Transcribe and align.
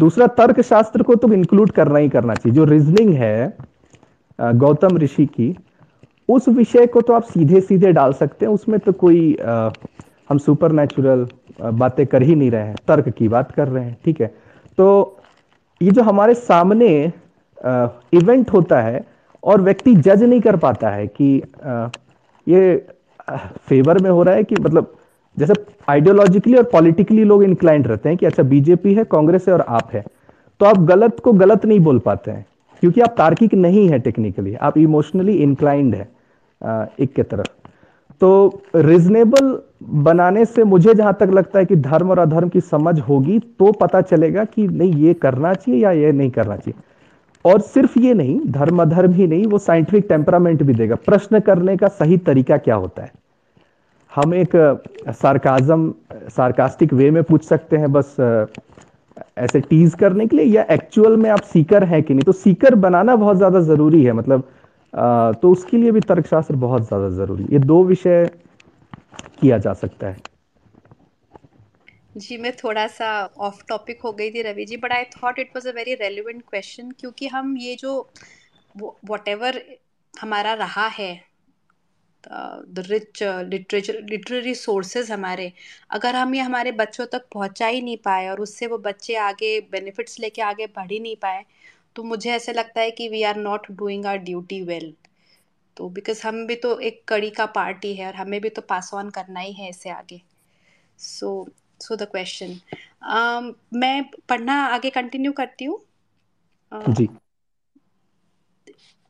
दूसरा 0.00 0.26
तर्क 0.36 0.60
शास्त्र 0.62 1.02
को 1.02 1.14
तो 1.14 1.32
इंक्लूड 1.32 1.70
करना 1.70 1.98
ही 1.98 2.08
करना 2.08 2.34
चाहिए। 2.34 2.54
जो 2.54 2.64
रीजनिंग 2.64 3.12
है 3.14 3.56
गौतम 4.38 4.98
ऋषि 4.98 5.26
की 5.28 5.54
उस 6.28 6.48
विषय 6.50 6.86
को 6.86 7.00
तो 7.00 7.12
आप 7.12 7.22
सीधे 7.24 7.60
सीधे 7.60 7.92
डाल 7.92 8.12
सकते 8.12 8.46
हैं। 8.46 8.52
उसमें 8.52 8.78
तो 8.80 8.92
कोई 8.94 9.34
आ, 9.36 9.70
हम 10.30 10.38
सुपर 10.38 10.72
बातें 11.74 12.06
कर 12.06 12.22
ही 12.22 12.34
नहीं 12.34 12.50
रहे 12.50 12.66
हैं। 12.66 12.76
तर्क 12.88 13.08
की 13.08 13.28
बात 13.28 13.50
कर 13.52 13.68
रहे 13.68 13.84
हैं 13.84 13.96
ठीक 14.04 14.20
है? 14.20 14.26
तो 14.78 15.16
ये 15.80 15.90
जो 15.90 16.02
हमारे 16.02 16.34
सामने 16.34 16.90
इवेंट 18.14 18.50
होता 18.52 18.80
है 18.80 19.04
और 19.42 19.60
व्यक्ति 19.62 19.94
जज 19.96 20.22
नहीं 20.22 20.40
कर 20.40 20.56
पाता 20.56 20.90
है 20.90 21.06
कि 21.06 21.42
आ, 21.64 21.88
ये 22.46 22.86
फेवर 23.68 23.98
में 24.02 24.10
हो 24.10 24.22
रहा 24.22 24.34
है 24.34 24.44
कि 24.44 24.56
मतलब 24.60 24.94
जैसे 25.36 25.54
आइडियोलॉजिकली 25.90 26.54
और 26.54 26.64
पॉलिटिकली 26.72 27.24
लोग 27.24 27.42
इंक्लाइंड 27.44 27.86
रहते 27.86 28.08
हैं 28.08 28.18
कि 28.18 28.26
अच्छा 28.26 28.42
बीजेपी 28.44 28.94
है, 28.94 29.04
कांग्रेस 29.06 29.48
है 29.48 29.54
और 29.54 29.60
आप 29.60 29.90
है। 29.92 30.04
तो 30.60 30.66
आप 30.66 30.78
गलत 30.86 31.20
को 31.20 31.32
गलत 31.34 31.64
नहीं 31.66 31.80
बोल 31.80 31.98
पाते 32.00 32.30
हैं, 32.30 32.44
क्योंकि 32.82 33.00
आप 33.00 33.14
तार्किक 33.18 33.54
नहीं 33.56 33.88
है 33.88 33.98
टेक्निकली 34.00 34.54
आप 34.56 34.78
इमोशनली 34.78 35.32
इंक्लाइंड 35.38 35.94
है 35.94 36.08
एक 37.00 37.12
के 37.12 37.22
तरफ़। 37.24 37.48
तो 38.20 38.62
रिजनेबल 38.76 39.58
बनाने 40.00 40.44
से 40.44 40.64
मुझे 40.64 40.94
जहाँ 40.94 41.16
तक 41.20 41.30
लगता 41.34 41.58
है 41.58 41.64
कि 41.64 41.76
धर्म 41.78 42.10
और 42.10 42.18
अधर्म 42.18 42.48
की 42.48 42.60
समझ 42.62 42.98
होगी 43.00 43.38
तो 43.38 43.72
पता 43.72 44.00
चलेगा 44.02 44.44
कि 44.44 44.66
नहीं, 44.68 44.92
ये 44.94 45.14
करना 45.16 45.52
चाहिए 45.54 45.82
या 45.82 45.90
ये 45.92 46.12
नहीं 46.12 46.30
करना 46.30 46.56
चाहिए। 46.56 46.82
और 47.44 47.60
सिर्फ़ 47.62 47.98
ये 47.98 48.14
नहीं, 48.14 48.38
धर्म 48.48 48.82
अधर्म 48.82 49.12
ही 49.12 49.26
नहीं, 49.26 49.46
वो 49.46 49.58
साइंटिफिक 49.60 50.06
टेम्परामेंट 50.08 50.62
भी 50.62 50.74
देगा। 50.74 50.94
प्रश्न 50.96 51.40
करने 51.40 51.76
का 51.76 51.88
सही 51.88 52.16
तरीका 52.18 52.56
क्या 52.58 52.74
होता 52.76 53.02
है? 53.02 53.12
हम 54.12 54.34
एक 54.34 54.52
सार्काजम 55.12 55.92
सार्कास्टिक 56.30 56.92
वे 56.94 57.10
में 57.10 57.22
पूछ 57.24 57.44
सकते 57.44 57.76
हैं, 57.76 57.92
बस 57.92 58.16
ऐसे 59.38 59.60
टीज 59.62 59.94
करने 59.94 60.26
के 60.26 60.36
लिए, 60.36 60.44
या 60.46 60.62
एक्चुअल 60.70 61.16
में 61.16 61.28
आप 61.30 61.42
सीकर 61.44 61.84
हैं 61.84 62.02
कि 62.02 62.14
नहीं? 62.14 62.24
तो 62.24 62.32
सीकर 62.34 62.74
बनाना 62.76 63.16
बहुत 63.16 63.36
ज़्यादा 63.36 63.60
ज़रूरी 63.62 64.02
है 64.04 64.12
मतलब 64.14 64.48
तो 65.42 65.50
उसके 65.52 65.76
लिए 65.76 65.90
भी 65.92 66.00
तर्कशास्त्र 66.02 66.56
बहुत 66.58 66.86
ज़्यादा 66.86 67.08
ज़रूरी 67.16 67.46
ये 67.50 67.58
दो 67.60 67.82
विषय 67.84 68.30
किया 69.40 69.58
जा 69.58 69.72
सकता 69.74 70.06
है। 70.06 70.16
जी, 72.16 72.36
मैं 72.38 72.52
थोड़ा 72.56 72.86
सा 72.88 73.08
ऑफ़ 73.40 73.62
टॉपिक 73.68 74.00
हो 74.02 74.12
गई 74.12 74.30
थी 74.30 74.42
Ravi 74.42 74.64
ji 74.66 74.76
but 74.76 74.92
I 74.92 75.04
thought 75.12 75.38
it 75.38 75.50
was 75.54 75.66
a 75.66 75.72
very 75.74 75.94
relevant 75.96 76.42
question 76.44 76.90
क्योंकि 77.00 77.26
हम 77.28 77.56
ये 77.58 77.74
जो 77.76 77.92
वट 79.04 79.28
हमारा 80.14 80.52
रहा 80.56 80.86
है 80.90 81.12
the 82.24 82.84
rich 82.86 83.22
literature 83.22 84.00
literary 84.10 84.54
sources 84.54 85.10
हमारे 85.10 85.52
अगर 85.90 86.16
हम 86.16 86.34
ये 86.34 86.40
हमारे 86.40 86.72
बच्चों 86.72 87.06
तक 87.06 87.26
पहुँचा 87.32 87.66
ही 87.66 87.80
नहीं 87.82 87.96
पाए 87.96 88.28
और 88.28 88.40
उससे 88.40 88.66
वो 88.66 88.78
बच्चे 88.78 89.14
आगे 89.18 89.60
बेनिफिट्स 89.70 90.18
लेके 90.20 90.42
आगे 90.42 90.66
बढ़ 90.66 90.90
ही 90.92 90.98
नहीं 91.00 91.16
पाए 91.16 91.44
तो 91.96 92.02
मुझे 92.02 92.30
ऐसे 92.30 92.52
लगता 92.52 92.80
है 92.80 92.90
कि 92.90 93.08
we 93.08 93.22
are 93.22 93.36
not 93.36 93.70
doing 93.72 94.06
our 94.06 94.18
duty 94.18 94.60
well 94.62 94.94
तो 95.76 95.88
बिकॉज़ 95.88 96.26
हम 96.26 96.46
भी 96.46 96.54
तो 96.56 96.78
एक 96.80 97.02
कड़ी 97.08 97.30
का 97.30 97.46
पार्टी 97.46 97.94
है 97.94 98.06
और 98.06 98.14
हमें 98.14 98.40
भी 98.40 98.48
तो 98.48 98.62
पास 98.62 98.90
ऑन 98.94 99.10
करना 99.10 99.40
ही 99.40 99.52
है 99.52 99.68
इससे 99.70 99.90
आगे. 99.90 100.20
सो 100.98 101.48
सो 101.80 101.96
द 101.96 102.02
क्वेश्चन 102.02 102.58
मैं 103.74 104.02
पढ़ना 104.28 104.54
आगे 104.66 104.90
कंटिन्यू 104.90 105.32
करती 105.32 105.64
हूँ? 105.64 105.80
uh, 106.72 106.94
ji. 106.94 107.08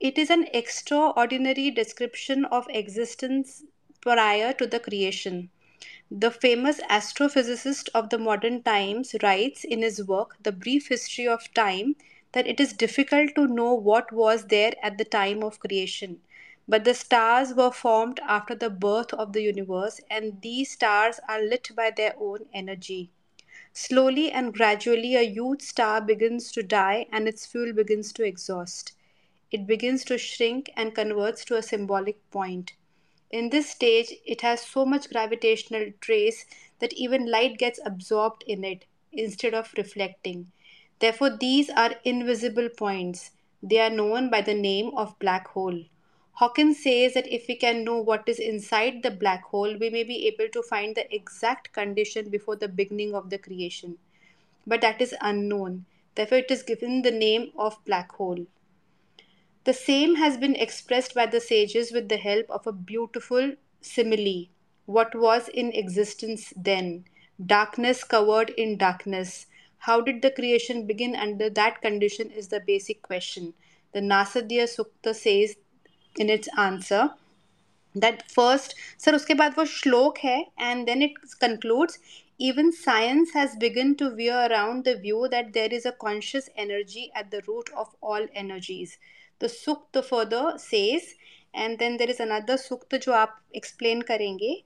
It 0.01 0.17
is 0.17 0.31
an 0.31 0.49
extraordinary 0.55 1.71
description 1.71 2.47
of 2.47 2.67
existence 2.71 3.65
prior 4.01 4.55
to 4.55 4.67
the 4.67 4.81
creation. 4.81 5.51
The 6.11 6.31
famous 6.31 6.81
astrophysicist 6.89 7.91
of 7.95 8.09
the 8.09 8.17
modern 8.17 8.63
times 8.63 9.15
writes 9.23 9.63
in 9.63 9.83
his 9.83 10.03
work, 10.09 10.39
The 10.43 10.53
Brief 10.53 10.89
History 10.89 11.29
of 11.29 11.53
Time, 11.53 11.97
that 12.33 12.47
it 12.47 12.59
is 12.61 12.73
difficult 12.73 13.35
to 13.35 13.47
know 13.47 13.75
what 13.75 14.11
was 14.11 14.47
there 14.47 14.73
at 14.83 14.97
the 14.97 15.05
time 15.05 15.45
of 15.45 15.61
creation. 15.61 16.23
But 16.67 16.85
the 16.85 16.95
stars 16.95 17.53
were 17.53 17.71
formed 17.71 18.21
after 18.21 18.55
the 18.55 18.71
birth 18.71 19.13
of 19.13 19.35
the 19.35 19.43
universe, 19.43 20.01
and 20.11 20.41
these 20.41 20.71
stars 20.71 21.21
are 21.29 21.43
lit 21.43 21.77
by 21.77 21.91
their 21.91 22.15
own 22.19 22.47
energy. 22.55 23.11
Slowly 23.75 24.33
and 24.33 24.55
gradually, 24.55 25.15
a 25.15 25.29
huge 25.29 25.61
star 25.61 26.01
begins 26.01 26.53
to 26.53 26.63
die 26.63 27.07
and 27.13 27.29
its 27.29 27.45
fuel 27.45 27.75
begins 27.75 28.15
to 28.15 28.25
exhaust 28.25 28.95
it 29.51 29.67
begins 29.67 30.05
to 30.05 30.19
shrink 30.19 30.71
and 30.77 30.95
converts 30.95 31.45
to 31.45 31.57
a 31.57 31.63
symbolic 31.63 32.19
point. 32.31 32.75
In 33.31 33.51
this 33.51 33.71
stage, 33.71 34.13
it 34.27 34.41
has 34.41 34.61
so 34.61 34.85
much 34.85 35.11
gravitational 35.11 35.93
trace 36.01 36.47
that 36.81 36.93
even 36.95 37.31
light 37.31 37.59
gets 37.59 37.79
absorbed 37.85 38.43
in 38.47 38.65
it 38.65 38.85
instead 39.13 39.55
of 39.55 39.73
reflecting. 39.77 40.51
Therefore, 40.99 41.37
these 41.37 41.71
are 41.71 41.95
invisible 42.05 42.69
points. 42.69 43.31
They 43.63 43.79
are 43.79 43.91
known 43.91 44.31
by 44.31 44.41
the 44.43 44.55
name 44.55 44.91
of 44.97 45.19
black 45.19 45.49
hole. 45.49 45.85
Hawkins 46.33 46.83
says 46.83 47.15
that 47.15 47.33
if 47.33 47.47
we 47.49 47.55
can 47.55 47.85
know 47.85 47.99
what 48.01 48.29
is 48.29 48.39
inside 48.39 49.03
the 49.03 49.11
black 49.11 49.45
hole, 49.45 49.77
we 49.79 49.91
may 49.91 50.05
be 50.05 50.27
able 50.27 50.49
to 50.49 50.63
find 50.63 50.95
the 50.95 51.15
exact 51.15 51.73
condition 51.73 52.31
before 52.31 52.57
the 52.57 52.69
beginning 52.69 53.15
of 53.15 53.31
the 53.31 53.39
creation. 53.39 53.99
But 54.67 54.81
that 54.81 55.01
is 55.01 55.15
unknown. 55.21 55.85
Therefore, 56.15 56.39
it 56.39 56.51
is 56.51 56.63
given 56.63 57.03
the 57.03 57.11
name 57.11 57.53
of 57.57 57.85
black 57.85 58.13
hole. 58.13 58.47
The 59.65 59.75
same 59.75 60.15
has 60.17 60.39
been 60.39 60.57
expressed 60.57 61.15
by 61.15 61.27
the 61.27 61.41
sages 61.41 61.93
with 61.93 62.09
the 62.09 62.17
help 62.17 62.47
of 62.49 62.67
a 62.67 62.73
beautiful 62.73 63.57
simile. 63.83 64.47
What 64.87 65.15
was 65.15 65.49
in 65.49 65.73
existence 65.73 66.53
then? 66.57 67.05
Darkness 67.45 68.03
covered 68.03 68.51
in 68.51 68.79
darkness. 68.79 69.47
How 69.79 70.01
did 70.01 70.23
the 70.23 70.31
creation 70.31 70.87
begin 70.87 71.15
under 71.15 71.51
that 71.51 71.83
condition 71.83 72.31
is 72.31 72.49
the 72.49 72.61
basic 72.67 73.03
question. 73.03 73.53
The 73.93 74.01
Nasadiya 74.01 74.65
Sukta 74.65 75.15
says 75.15 75.57
in 76.17 76.31
its 76.31 76.49
answer 76.57 77.11
that 77.95 78.31
first, 78.31 78.75
sir, 78.97 79.13
uske 79.13 79.37
baad 79.37 79.57
wo 79.57 79.65
shlok 79.65 80.19
hai, 80.19 80.47
and 80.57 80.89
then 80.89 81.03
it 81.03 81.13
concludes 81.39 81.99
even 82.39 82.73
science 82.73 83.33
has 83.33 83.57
begun 83.57 83.95
to 83.97 84.11
veer 84.15 84.49
around 84.51 84.85
the 84.85 84.97
view 84.97 85.29
that 85.31 85.53
there 85.53 85.73
is 85.73 85.85
a 85.85 85.93
conscious 85.93 86.49
energy 86.57 87.11
at 87.15 87.31
the 87.31 87.43
root 87.47 87.69
of 87.77 87.95
all 88.01 88.27
energies. 88.35 88.99
The 89.41 89.47
sukta 89.49 90.05
further 90.05 90.59
says, 90.59 91.15
and 91.53 91.79
then 91.79 91.97
there 91.97 92.09
is 92.09 92.21
another 92.21 92.55
sukta 92.55 93.01
jo 93.01 93.13
aap 93.13 93.31
explain 93.53 94.03
karenge, 94.03 94.65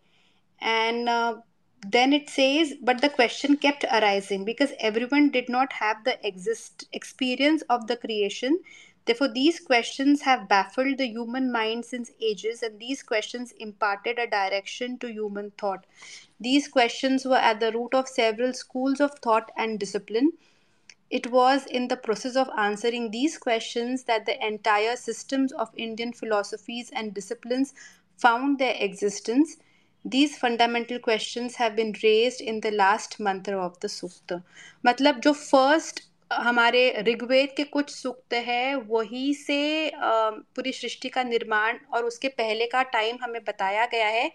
and 0.60 1.08
uh, 1.08 1.36
then 1.86 2.12
it 2.12 2.28
says, 2.28 2.74
but 2.82 3.00
the 3.00 3.08
question 3.08 3.56
kept 3.56 3.84
arising 3.84 4.44
because 4.44 4.72
everyone 4.80 5.30
did 5.30 5.48
not 5.48 5.72
have 5.74 6.04
the 6.04 6.18
exist 6.26 6.86
experience 6.92 7.62
of 7.70 7.86
the 7.86 7.96
creation. 7.96 8.58
Therefore, 9.06 9.28
these 9.28 9.60
questions 9.60 10.22
have 10.22 10.48
baffled 10.48 10.96
the 10.96 11.06
human 11.06 11.52
mind 11.52 11.84
since 11.84 12.10
ages, 12.22 12.62
and 12.62 12.78
these 12.80 13.02
questions 13.02 13.52
imparted 13.52 14.18
a 14.18 14.26
direction 14.26 14.98
to 14.98 15.12
human 15.12 15.50
thought. 15.58 15.84
These 16.40 16.68
questions 16.68 17.26
were 17.26 17.36
at 17.36 17.60
the 17.60 17.70
root 17.72 17.94
of 17.94 18.08
several 18.08 18.54
schools 18.54 19.00
of 19.00 19.18
thought 19.18 19.50
and 19.56 19.78
discipline 19.78 20.32
it 21.14 21.26
was 21.30 21.66
in 21.66 21.86
the 21.88 21.96
process 21.96 22.36
of 22.36 22.48
answering 22.58 23.10
these 23.10 23.38
questions 23.38 24.04
that 24.04 24.26
the 24.26 24.34
entire 24.44 24.96
systems 24.96 25.52
of 25.52 25.68
Indian 25.76 26.12
philosophies 26.12 26.90
and 26.92 27.14
disciplines 27.14 27.72
found 28.18 28.58
their 28.58 28.74
existence. 28.78 29.56
These 30.04 30.36
fundamental 30.38 30.98
questions 30.98 31.54
have 31.56 31.76
been 31.76 31.94
raised 32.02 32.40
in 32.40 32.60
the 32.60 32.72
last 32.72 33.20
mantra 33.20 33.60
of 33.66 33.78
the 33.80 33.88
Sukta. 33.88 34.42
मतलब 34.86 35.20
जो 35.20 35.32
first 35.44 36.02
हमारे 36.30 36.82
ऋग्वेद 37.06 37.54
के 37.56 37.64
कुछ 37.72 37.90
सूक्त 37.90 38.34
है 38.46 38.74
वही 38.90 39.32
से 39.34 39.60
पूरी 39.96 40.72
सृष्टि 40.72 41.08
का 41.08 41.22
निर्माण 41.22 41.78
और 41.94 42.04
उसके 42.04 42.28
पहले 42.38 42.66
का 42.66 42.82
टाइम 42.92 43.18
हमें 43.22 43.42
बताया 43.44 43.84
गया 43.92 44.06
है 44.06 44.30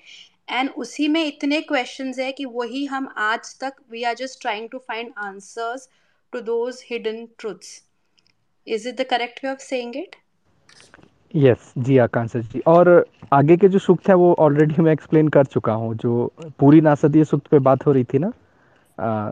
एंड 0.49 0.69
उसी 0.83 1.07
में 1.07 1.23
इतने 1.25 1.61
क्वेश्चंस 1.61 2.19
है 2.19 2.31
कि 2.31 2.45
वही 2.53 2.85
हम 2.85 3.13
आज 3.17 3.55
तक 3.61 3.81
we 3.91 4.03
are 4.03 4.15
just 4.21 4.41
trying 4.41 4.69
to 4.69 4.77
find 4.87 5.11
answers 5.25 5.87
to 6.33 6.41
those 6.41 6.81
hidden 6.81 7.29
truths. 7.37 7.81
Is 8.67 8.85
it 8.85 8.97
the 8.97 9.05
correct 9.05 9.41
way 9.43 9.49
of 9.49 9.61
saying 9.61 9.93
it? 9.95 10.15
Yes 11.35 11.73
जी 11.77 11.97
आकांक्षा 11.97 12.39
जी 12.39 12.59
और 12.67 12.89
आगे 13.33 13.57
के 13.57 13.67
जो 13.69 13.79
सूक्त 13.79 14.07
है 14.09 14.13
वो 14.15 14.33
ऑलरेडी 14.39 14.81
मैं 14.81 14.91
एक्सप्लेन 14.91 15.27
कर 15.35 15.45
चुका 15.45 15.73
हूँ 15.73 15.93
जो 15.95 16.31
पूरी 16.59 16.81
नासदीय 16.81 17.23
सूक्त 17.31 17.47
पे 17.47 17.59
बात 17.67 17.85
हो 17.85 17.91
रही 17.91 18.03
थी 18.13 18.19
ना 18.19 18.31
आ, 18.97 19.29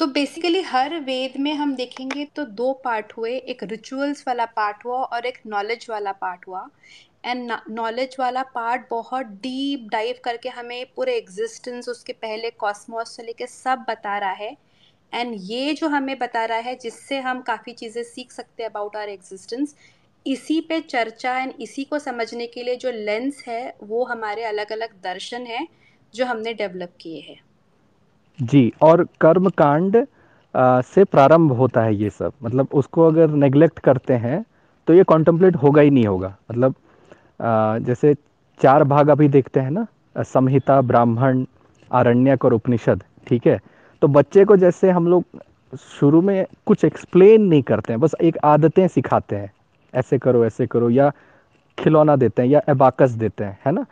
तो 0.00 0.06
बेसिकली 0.06 0.60
हर 0.62 0.98
वेद 1.06 1.32
में 1.40 1.52
हम 1.54 1.74
देखेंगे 1.76 2.24
तो 2.36 2.44
दो 2.60 2.72
पार्ट 2.84 3.12
हुए 3.16 3.36
एक 3.54 3.62
रिचुअल्स 3.70 4.24
वाला 4.26 4.44
पार्ट 4.56 4.84
हुआ 4.84 5.02
और 5.02 5.26
एक 5.26 5.38
नॉलेज 5.46 5.86
वाला 5.90 6.12
पार्ट 6.20 6.46
हुआ 6.48 6.68
एंड 7.24 7.52
नॉलेज 7.70 8.16
वाला 8.18 8.42
पार्ट 8.54 8.82
बहुत 8.90 9.26
डीप 9.42 9.88
डाइव 9.92 10.20
करके 10.24 10.48
हमें 10.48 10.86
पूरे 10.96 11.16
एग्जिस्टेंस 11.16 11.88
उसके 11.88 12.12
पहले 12.14 12.50
कॉस्मोस 12.60 13.16
से 13.16 13.22
लेके 13.22 13.46
सब 13.46 13.84
बता 13.88 14.18
रहा 14.18 14.30
है। 14.32 14.56
एंड 15.12 15.34
ये 15.40 15.72
जो 15.74 15.88
हमें 15.88 16.18
बता 16.18 16.44
रहा 16.44 16.58
है, 16.58 16.74
जिससे 16.76 17.18
हम 17.20 17.40
काफ़ी 17.42 17.72
चीज़ें 17.72 18.02
सीख 18.04 18.32
सकते 18.32 18.62
हैं 18.62 18.70
अबाउट 18.70 18.96
आर 18.96 19.08
एग्जिस्टेंस 19.08 19.74
इसी 20.26 20.60
पे 20.60 20.80
चर्चा 20.82 21.36
एंड 21.38 21.52
इसी 21.60 21.84
को 21.84 21.98
समझने 21.98 22.46
के 22.46 22.62
लिए 22.62 22.76
जो 22.76 22.90
लेंस 22.90 23.42
है, 23.46 23.74
वो 23.82 24.04
हमारे 24.04 24.44
अलग 24.44 24.72
अलग 24.72 24.94
दर्शन 25.04 25.46
है, 25.46 25.66
जो 26.14 26.26
हमने 26.26 26.54
डेवलप 26.54 26.92
किए 27.00 27.20
हैं। 27.20 27.40
जी, 28.38 28.72
और 28.82 29.06
कर्म 29.20 29.48
कांड 29.58 30.06
से 30.84 31.04
प्रारंभ 31.06 31.52
होता 31.52 31.82
है 31.82 31.94
ये 31.94 32.10
सब। 32.10 32.32
मतलब 32.42 32.68
उसको 32.74 33.06
अगर 33.06 33.30
नेग्लेक्ट 33.36 33.78
करते 33.78 34.14
हैं 34.16 34.44
तो 34.88 34.94
ये 34.94 35.02
कॉन्टम्पलेट 35.04 35.56
होगा 35.56 35.82
ही 35.82 35.90
नहीं 35.90 36.06
होगा। 36.06 36.36
मतलब 36.50 36.74
जैसे 37.40 38.14
चार 38.60 38.84
भाग 38.84 39.08
अभी 39.08 39.28
देखते 39.28 39.60
हैं 39.60 39.70
ना 39.70 39.86
संहिता, 40.18 40.80
ब्राह्मण, 40.80 41.44
आरण्यक 41.90 42.44
और 42.44 42.52
उपनिषद, 42.52 43.02
ठीक 43.26 43.46
है? 43.46 43.60
तो 44.02 44.08
बच्चे 44.08 44.44
को 44.44 44.56
जैसे 44.56 44.90
हम 44.90 45.06
लोग 45.06 45.24
शुरू 46.00 46.20
में 46.22 46.46
कुछ 46.66 46.84
एक्सप्लेन 46.84 47.42
नहीं 47.42 47.62
करते 47.62 47.92
हैं, 47.92 48.00
बस 48.00 48.14
एक 48.22 48.38
आदतें 48.44 48.86
सिखाते 48.88 49.36
हैं। 49.36 49.50
ऐसे 49.94 50.18
करो 50.18 50.44
ऐसे 50.44 50.66
करो, 50.66 50.90
या 50.90 51.12
खिलौना 51.78 52.16
देते 52.16 52.42
हैं, 52.42 52.48
या 52.48 52.60
एबाकस 52.68 53.10
देते 53.10 53.44
हैं, 53.44 53.58
है 53.66 53.72
ना? 53.72 53.86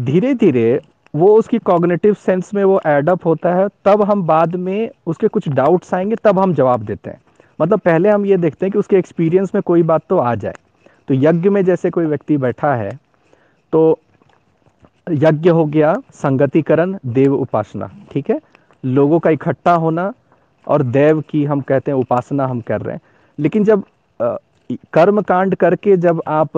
धीरे 0.00 0.34
धीरे 0.34 0.80
वो 1.14 1.34
उसकी 1.36 1.58
कॉग्निटिव 1.58 2.14
सेंस 2.14 2.54
में 2.54 2.64
वो 2.64 2.80
एडअप 2.86 3.26
होता 3.26 3.54
है, 3.54 3.68
तब 3.84 4.02
हम 4.02 4.22
बाद 4.22 4.56
में 4.56 4.90
उसके 5.06 5.28
कुछ 5.28 5.48
डाउट्स 5.48 5.94
आएँगे, 5.94 6.16
तब 6.16 6.38
हम 6.38 6.54
जवाब 6.54 6.82
देते 6.82 7.10
हैं। 7.10 7.20
मतलब 7.60 7.78
पहले 7.78 8.08
हम 8.08 8.26
ये 8.26 8.36
देखते 8.36 8.66
हैं 8.66 8.72
कि 8.72 8.78
उसके 8.78 8.96
एक्सपीरियंस 8.96 9.54
में 9.54 9.62
कोई 9.62 9.82
बात 9.82 10.02
तो 10.08 10.18
आ 10.18 10.34
जाए। 10.34 10.54
तो 11.08 11.14
यज्ञ 11.14 11.48
में 11.48 11.64
जैसे 11.64 11.90
कोई 11.90 12.06
व्यक्ति 12.06 12.36
बैठा 12.36 12.74
है 12.74 12.90
तो 13.72 13.98
यज्ञ 15.06 15.50
हो 15.50 15.64
गया 15.66 15.94
संगतिकरण, 16.14 16.96
देव 17.06 17.34
उपासना, 17.34 17.90
ठीक 18.12 18.30
है? 18.30 18.40
लोगों 18.84 19.18
का 19.18 19.30
इकट्ठा 19.30 19.72
होना 19.74 20.12
और 20.66 20.82
देव 20.84 21.20
की 21.30 21.44
हम 21.44 21.60
कहते 21.60 21.90
हैं 21.90 21.98
उपासना 21.98 22.46
हम 22.46 22.60
कर 22.60 22.80
रहे 22.80 22.94
हैं। 22.94 23.00
लेकिन 23.38 23.64
जब 23.64 23.82
कर्म 24.92 25.20
कांड 25.22 25.54
करके 25.54 25.96
जब 25.96 26.22
आप 26.28 26.56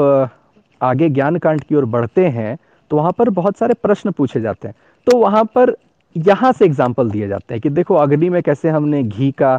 आगे 0.81 1.09
ज्ञान 1.09 1.37
कांड 1.39 1.61
की 1.61 1.75
ओर 1.75 1.85
बढ़ते 1.87 2.27
हैं 2.29 2.57
तो 2.91 2.97
वहाँ 2.97 3.13
पर 3.13 3.31
बहुत 3.31 3.57
सारे 3.57 3.75
प्रश्न 3.75 4.11
पूछे 4.11 4.41
जाते 4.41 4.69
हैं। 4.69 4.75
तो 5.07 5.17
वहाँ 5.19 5.45
पर 5.55 5.75
यहाँ 6.17 6.53
से 6.53 6.65
एग्ज़ाम्पल 6.65 7.11
दिए 7.11 7.29
जाते 7.29 7.55
हैं 7.55 7.61
कि 7.61 7.71
देखो 7.71 7.95
अग्नि 7.95 8.29
में 8.29 8.43
कैसे 8.43 8.69
हमने 8.69 9.03
घी 9.03 9.31
का 9.33 9.59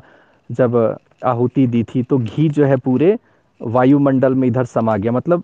जब 0.49 0.75
आहुति 1.25 1.67
दी 1.67 1.83
थी 1.85 2.03
तो 2.03 2.17
घी 2.17 2.47
जो 2.49 2.65
है 2.65 2.77
पूरे 2.77 3.17
वायुमंडल 3.61 4.33
में 4.33 4.47
इधर 4.47 4.65
समा 4.65 4.97
गया। 4.97 5.11
मतलब 5.11 5.43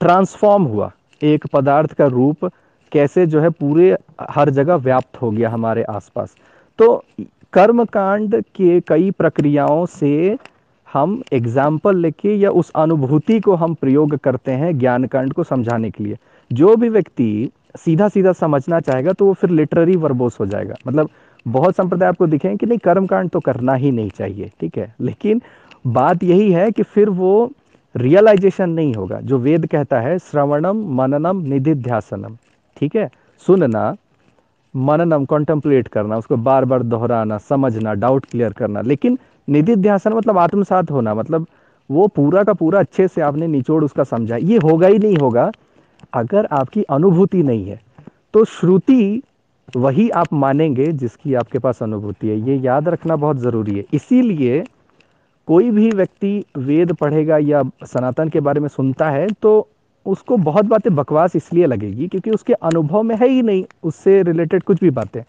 ट्रांसफॉर्म 0.00 0.64
हुआ। 0.64 0.90
एक 1.22 1.46
पदार्थ 1.46 1.92
का 1.92 2.06
रूप 2.08 2.50
कैसे 2.92 3.26
जो 3.26 3.40
है 3.40 3.50
पूरे 3.50 3.96
हर 4.30 4.50
जगह 4.50 4.74
व्याप्त 4.76 5.20
हो 5.22 5.30
गया 5.30 5.50
हमारे 5.50 5.82
आसपास। 5.84 6.34
तो 6.78 7.04
कर्म 7.52 7.84
कांड 7.84 8.34
के 8.56 8.80
कई 8.80 9.10
प्रक्रियाओं 9.10 9.84
से 9.86 10.36
हम 10.88 11.22
एग्ज़ाम्पल 11.32 11.96
लेके 11.96 12.34
या 12.34 12.50
उस 12.52 12.70
अनुभूति 12.76 13.38
को 13.40 13.54
हम 13.54 13.74
प्रयोग 13.74 14.16
करते 14.16 14.52
हैं 14.52 14.78
ज्ञान 14.78 15.06
कांड 15.06 15.32
को 15.32 15.44
समझाने 15.44 15.90
के 15.90 16.04
लिए। 16.04 16.16
जो 16.50 16.74
भी 16.76 16.88
व्यक्ति 16.88 17.50
सीधा 17.76 18.08
सीधा 18.08 18.32
समझना 18.32 18.80
चाहेगा 18.80 19.12
तो 19.12 19.26
वो 19.26 19.32
फिर 19.32 19.50
लिटररी 19.50 19.96
वर्बोस 19.96 20.38
हो 20.40 20.46
जाएगा। 20.46 20.74
मतलब 20.86 21.08
बहुत 21.46 21.76
संप्रदाय 21.76 22.08
आपको 22.08 22.26
दिखेंगे 22.26 22.56
कि 22.56 22.66
नहीं 22.66 22.78
कर्म 22.78 23.06
कांड 23.06 23.30
तो 23.30 23.40
करना 23.40 23.74
ही 23.74 23.90
नहीं 23.90 24.10
चाहिए, 24.10 24.50
ठीक 24.60 24.78
है? 24.78 24.94
लेकिन 25.00 25.40
बात 25.86 26.22
यही 26.24 26.52
है 26.52 26.70
कि 26.70 26.82
फिर 26.82 27.10
वो 27.10 27.52
रियलाइजेशन 27.96 28.70
नहीं 28.70 28.94
होगा, 28.94 29.20
जो 29.20 29.38
वेद 29.38 29.66
कहता 29.66 30.00
है, 30.00 30.18
श्रवणम 30.18 30.76
मननम 30.96 31.42
निधिध्यासनम। 31.42 32.36
ठीक 32.76 32.96
है? 32.96 33.10
सुनना, 33.46 33.96
मननम 34.76 35.24
कॉन्टम्पलेट 35.24 35.88
करना, 35.88 36.16
उसको 36.16 36.36
बार 36.36 36.64
बार 36.64 36.82
दोहराना, 36.82 37.38
समझना 37.38 37.94
डाउट 37.94 38.26
क्लियर 38.26 38.52
करना। 38.52 38.80
लेकिन 38.80 39.18
निधिध्यासन 39.48 40.12
मतलब 40.12 40.38
आत्मसात 40.38 40.90
होना 40.90 41.14
मतलब 41.14 41.46
वो 41.90 42.06
पूरा 42.06 42.42
का 42.44 42.52
पूरा 42.52 42.80
अच्छे 42.80 43.08
से 43.08 43.20
आपने 43.20 43.46
निचोड़ 43.46 43.84
उसका 43.84 44.04
समझा। 44.04 44.36
ये 44.36 44.56
होगा 44.56 44.86
ही 44.86 44.98
नहीं 44.98 45.16
होगा, 45.16 45.50
अगर 46.14 46.48
आपकी 46.52 46.82
अनुभूति 46.82 47.42
नहीं 47.42 47.64
है। 47.66 47.80
तो 48.34 48.44
श्रुति 48.44 49.22
वही 49.76 50.10
आप 50.10 50.32
मानेंगे 50.32 50.86
जिसकी 50.92 51.34
आपके 51.34 51.58
पास 51.58 51.82
अनुभूति 51.82 52.28
है। 52.28 52.36
ये 52.40 52.56
याद 52.56 52.88
रखना 52.88 53.16
बहुत 53.16 53.36
ज़रूरी 53.36 53.76
है। 53.78 53.84
इसीलिए 53.92 54.64
कोई 55.48 55.70
भी 55.70 55.90
व्यक्ति 55.90 56.44
वेद 56.58 56.92
पढ़ेगा 56.92 57.38
या 57.38 57.62
सनातन 57.84 58.28
के 58.28 58.40
बारे 58.40 58.60
में 58.60 58.68
सुनता 58.70 59.10
है 59.10 59.26
तो 59.42 59.68
उसको 60.06 60.36
बहुत 60.38 60.64
बातें 60.66 60.94
बकवास 60.94 61.36
इसलिए 61.36 61.66
लगेगी 61.66 62.06
क्योंकि 62.08 62.30
उसके 62.30 62.52
अनुभव 62.52 63.02
में 63.02 63.14
है 63.16 63.28
ही 63.28 63.42
नहीं, 63.42 63.64
उससे 63.82 64.22
रिलेटेड 64.22 64.62
कुछ 64.62 64.80
भी 64.80 64.90
बातें। 64.92 65.22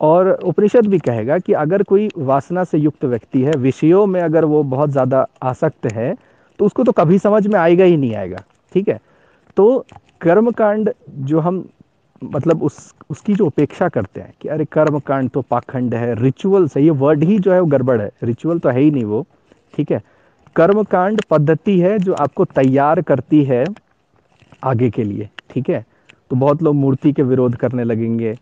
और 0.00 0.30
उपनिषद 0.44 0.86
भी 0.86 0.98
कहेगा 0.98 1.38
कि 1.38 1.52
अगर 1.54 1.82
कोई 1.82 2.08
वासना 2.18 2.64
से 2.64 2.78
युक्त 2.78 3.04
व्यक्ति 3.04 3.42
है, 3.42 3.52
विषयों 3.52 4.06
में 4.06 4.20
अगर 4.22 4.44
वो 4.44 4.62
बहुत 4.64 4.90
ज़्यादा 4.90 5.26
आसक्त 5.42 5.92
है 5.92 6.14
तो 6.60 6.64
उसको 6.64 6.84
तो 6.84 6.92
कभी 6.92 7.18
समझ 7.18 7.46
में 7.46 7.58
आएगा 7.60 7.84
ही 7.84 7.96
नहीं 7.96 8.14
आएगा, 8.16 8.42
ठीक 8.74 8.88
है? 8.88 8.98
तो 9.56 9.84
कर्म 10.20 10.50
कांड 10.52 10.90
जो 11.08 11.40
हम 11.40 11.64
मतलब 12.22 12.62
उस, 12.62 12.94
उसकी 13.10 13.34
जो 13.34 13.46
उपेक्षा 13.46 13.88
करते 13.88 14.20
हैं 14.20 14.32
कि 14.42 14.48
अरे 14.48 14.64
कर्म 14.64 14.98
कांड 15.00 15.30
तो 15.30 15.40
पाखंड 15.42 15.94
है 15.94 16.14
रिचुअल्स 16.22 16.76
है 16.76 16.82
ये 16.82 16.90
वर्ड 16.92 17.24
ही 17.24 17.38
जो 17.38 17.52
है 17.52 17.60
वो 17.60 17.66
गड़बड़ 17.68 18.00
है 18.00 18.10
रिचुअल 18.22 18.58
तो 18.58 18.68
है 18.68 18.80
ही 18.80 18.90
नहीं 18.90 19.04
वो। 19.04 19.26
ठीक 19.76 19.90
है? 19.92 20.02
कर्म 20.56 20.82
कांड 20.82 21.20
पद्धति 21.30 21.78
है 21.80 21.98
जो 21.98 22.14
आपको 22.14 22.44
तैयार 22.44 23.00
करती 23.02 23.42
है 23.44 23.64
आगे 24.64 24.90
के 24.90 25.04
लिए 25.04 25.28
ठीक 25.50 25.68
है? 25.70 25.84
तो 26.30 26.36
बहुत 26.36 26.62
लोग 26.62 26.74
मूर्ति 26.74 27.12
के 27.12 27.22
विरोध 27.22 27.56
करने 27.56 27.84
लगेंगे। 27.84 28.36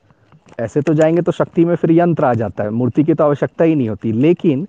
ऐसे 0.60 0.80
तो 0.80 0.94
जाएँगे 0.94 1.22
तो 1.22 1.32
शक्ति 1.32 1.64
में 1.64 1.74
फिर 1.76 1.92
यंत्र 1.92 2.24
आ 2.24 2.32
जाता 2.34 2.64
है। 2.64 2.70
मूर्ति 2.70 3.04
की 3.04 3.14
तो 3.14 3.24
आवश्यकता 3.24 3.64
ही 3.64 3.74
नहीं 3.74 3.88
होती। 3.88 4.12
लेकिन 4.12 4.66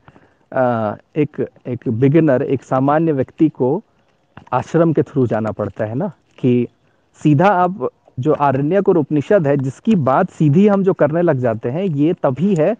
आ, 0.51 0.95
एक 1.15 1.45
एक 1.67 1.87
बिगिनर 1.89 2.41
एक 2.43 2.63
सामान्य 2.63 3.11
व्यक्ति 3.11 3.49
को 3.49 3.81
आश्रम 4.53 4.93
के 4.93 5.03
थ्रू 5.03 5.25
जाना 5.27 5.51
पड़ता 5.51 5.85
है 5.85 5.95
ना? 5.95 6.11
कि 6.39 6.67
सीधा 7.21 7.47
आप 7.47 7.89
जो 8.19 8.33
आरण्य 8.33 8.79
और 8.79 8.97
उपनिषद 8.97 9.47
है 9.47 9.55
जिसकी 9.57 9.95
बात 9.95 10.29
सीधी 10.29 10.67
हम 10.67 10.83
जो 10.83 10.93
करने 10.93 11.21
लग 11.21 11.37
जाते 11.37 11.69
हैं 11.69 11.83
ये 11.83 12.13
तभी 12.13 12.55
है 12.55 12.75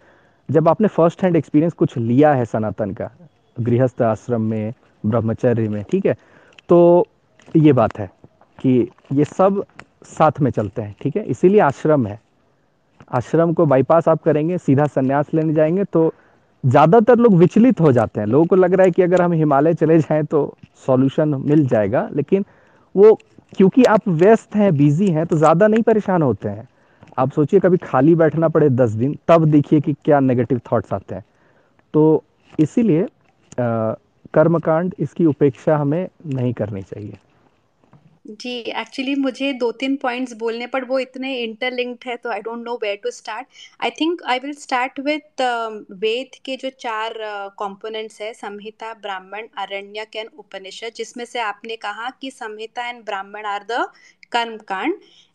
जब 0.48 0.68
आपने 0.68 0.88
फ़र्स्ट 0.88 1.22
हैंड 1.22 1.36
एक्सपीरियंस 1.36 1.72
कुछ 1.72 1.96
लिया 1.98 2.32
है 2.34 2.44
सनातन 2.44 2.90
का। 2.90 3.10
गृहस्थ 3.56 4.02
आश्रम 4.02 4.42
में, 4.42 4.72
ब्रह्मचर्य 5.04 5.68
में, 5.68 5.82
ठीक 5.82 6.06
है? 6.06 6.16
तो 6.68 7.06
ये 7.54 7.72
बात 7.72 7.98
है 7.98 8.10
कि 8.58 8.88
ये 9.12 9.24
सब 9.26 9.64
साथ 10.06 10.40
में 10.40 10.50
चलते 10.50 10.82
हैं, 10.82 10.94
ठीक 11.02 11.16
है? 11.16 11.22
इसीलिए 11.24 11.60
आश्रम 11.60 12.06
है। 12.06 12.20
आश्रम 13.12 13.52
को 13.52 13.66
बाईपास 13.66 14.08
आप 14.08 14.22
करेंगे, 14.22 14.58
सीधा 14.58 14.86
संन्यास 14.86 15.34
लेने 15.34 15.52
जाएँगे 15.54 15.84
तो 15.84 16.12
ज़्यादातर 16.64 17.18
लोग 17.18 17.34
विचलित 17.34 17.80
हो 17.80 17.90
जाते 17.92 18.20
हैं। 18.20 18.26
लोगों 18.26 18.46
को 18.46 18.56
लग 18.56 18.74
रहा 18.74 18.84
है 18.84 18.90
कि 18.90 19.02
अगर 19.02 19.22
हम 19.22 19.32
हिमालय 19.32 19.74
चले 19.74 19.98
जाएँ 19.98 20.24
तो 20.24 20.54
सॉल्यूशन 20.86 21.34
मिल 21.40 21.66
जाएगा, 21.66 22.08
लेकिन 22.12 22.44
वो 22.94 23.18
क्योंकि 23.52 23.84
आप 23.84 24.08
व्यस्त 24.08 24.54
हैं 24.56 24.74
बिज़ी 24.76 25.08
हैं 25.08 25.26
तो 25.26 25.36
ज़्यादा 25.36 25.66
नहीं 25.66 25.82
परेशान 25.82 26.22
होते 26.22 26.48
हैं। 26.48 26.68
आप 27.18 27.30
सोचिए, 27.32 27.60
कभी 27.60 27.76
खाली 27.76 28.14
बैठना 28.14 28.48
पड़े 28.48 28.68
दस 28.70 28.90
दिन, 28.92 29.16
तब 29.28 29.44
देखिए 29.44 29.80
कि 29.80 29.92
क्या 30.04 30.20
नेगेटिव 30.20 30.60
थॉट्स 30.72 30.92
आते 30.92 31.14
हैं। 31.14 31.24
तो 31.94 32.22
इसीलिए 32.58 33.06
कर्मकांड 33.58 34.94
इसकी 34.98 35.26
उपेक्षा 35.26 35.76
हमें 35.76 36.06
नहीं 36.26 36.52
करनी 36.54 36.82
चाहिए। 36.82 37.18
जी 38.40 38.52
एक्चुअली 38.70 39.14
मुझे 39.14 39.52
दो 39.54 39.70
तीन 39.72 39.94
पॉइंट्स 39.96 40.32
बोलने, 40.36 40.66
पर 40.66 40.84
वो 40.84 40.98
इतने 40.98 41.34
इंटरलिंक्ड 41.38 42.08
है 42.08 42.16
तो 42.16 42.30
I 42.30 42.40
don't 42.40 42.64
know 42.64 42.74
where 42.82 42.98
to 43.02 43.10
start 43.10 43.46
I 43.84 43.90
think 44.00 44.22
I 44.26 44.38
will 44.38 44.54
start 44.54 44.98
with 45.00 45.42
Veda 45.94 46.34
के 46.44 46.56
जो 46.56 46.70
चार 46.80 47.14
कंपोनेंट्स 47.58 48.20
है, 48.20 48.32
संहिता, 48.34 48.92
ब्राह्मण, 48.96 49.46
अरण्यक 49.58 50.16
एंड 50.16 50.28
उपनिषद, 50.34 50.92
जिसमें 50.96 51.24
से 51.24 51.38
आपने 51.40 51.76
कहा 51.76 52.10
कि 52.20 52.30
Samhita 52.32 52.88
and 52.88 53.04
Brahmana 53.04 53.46
are 53.46 53.66
the 53.70 53.86
karma 54.32 54.56
kanda 54.68 54.94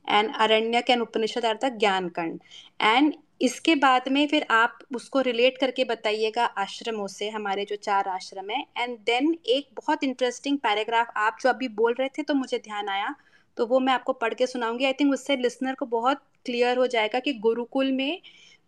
and 0.09 0.35
Aranyaka 0.35 0.89
and 0.89 1.01
Upanishad 1.01 1.45
the 1.63 1.77
jnana 1.79 2.07
kanda 2.09 2.39
and 2.81 3.13
इसके 3.41 3.75
बाद 3.75 4.07
में 4.11 4.25
फिर 4.27 4.45
आप 4.51 4.79
उसको 4.95 5.21
रिलेट 5.21 5.57
करके 5.57 5.83
बताइएगा 5.83 6.45
आश्रमों 6.57 7.07
से, 7.07 7.29
हमारे 7.29 7.65
जो 7.65 7.75
चार 7.75 8.07
आश्रम 8.07 8.49
है। 8.49 8.61
एंड 8.77 8.97
देन 8.99 9.35
एक 9.47 9.69
बहुत 9.77 10.03
इंटरेस्टिंग 10.03 10.57
पैराग्राफ 10.57 11.13
आप 11.17 11.37
जो 11.41 11.49
अभी 11.49 11.67
बोल 11.79 11.95
रहे 11.99 12.09
थे 12.17 12.23
तो 12.23 12.33
मुझे 12.33 12.57
ध्यान 12.57 12.89
आया 12.89 13.13
तो 13.57 13.65
वो 13.65 13.79
मैं 13.79 13.93
आपको 13.93 14.13
पढ़ 14.13 14.33
के 14.33 14.47
सुनाऊँगी। 14.47 14.85
आई 14.85 14.93
थिंक 14.93 15.13
उससे 15.13 15.37
लिसनर 15.37 15.73
को 15.73 15.85
बहुत 15.87 16.21
क्लियर 16.45 16.77
हो 16.77 16.87
जाएगा 16.87 17.19
कि 17.19 17.33
गुरुकुल 17.39 17.91
में 17.91 18.21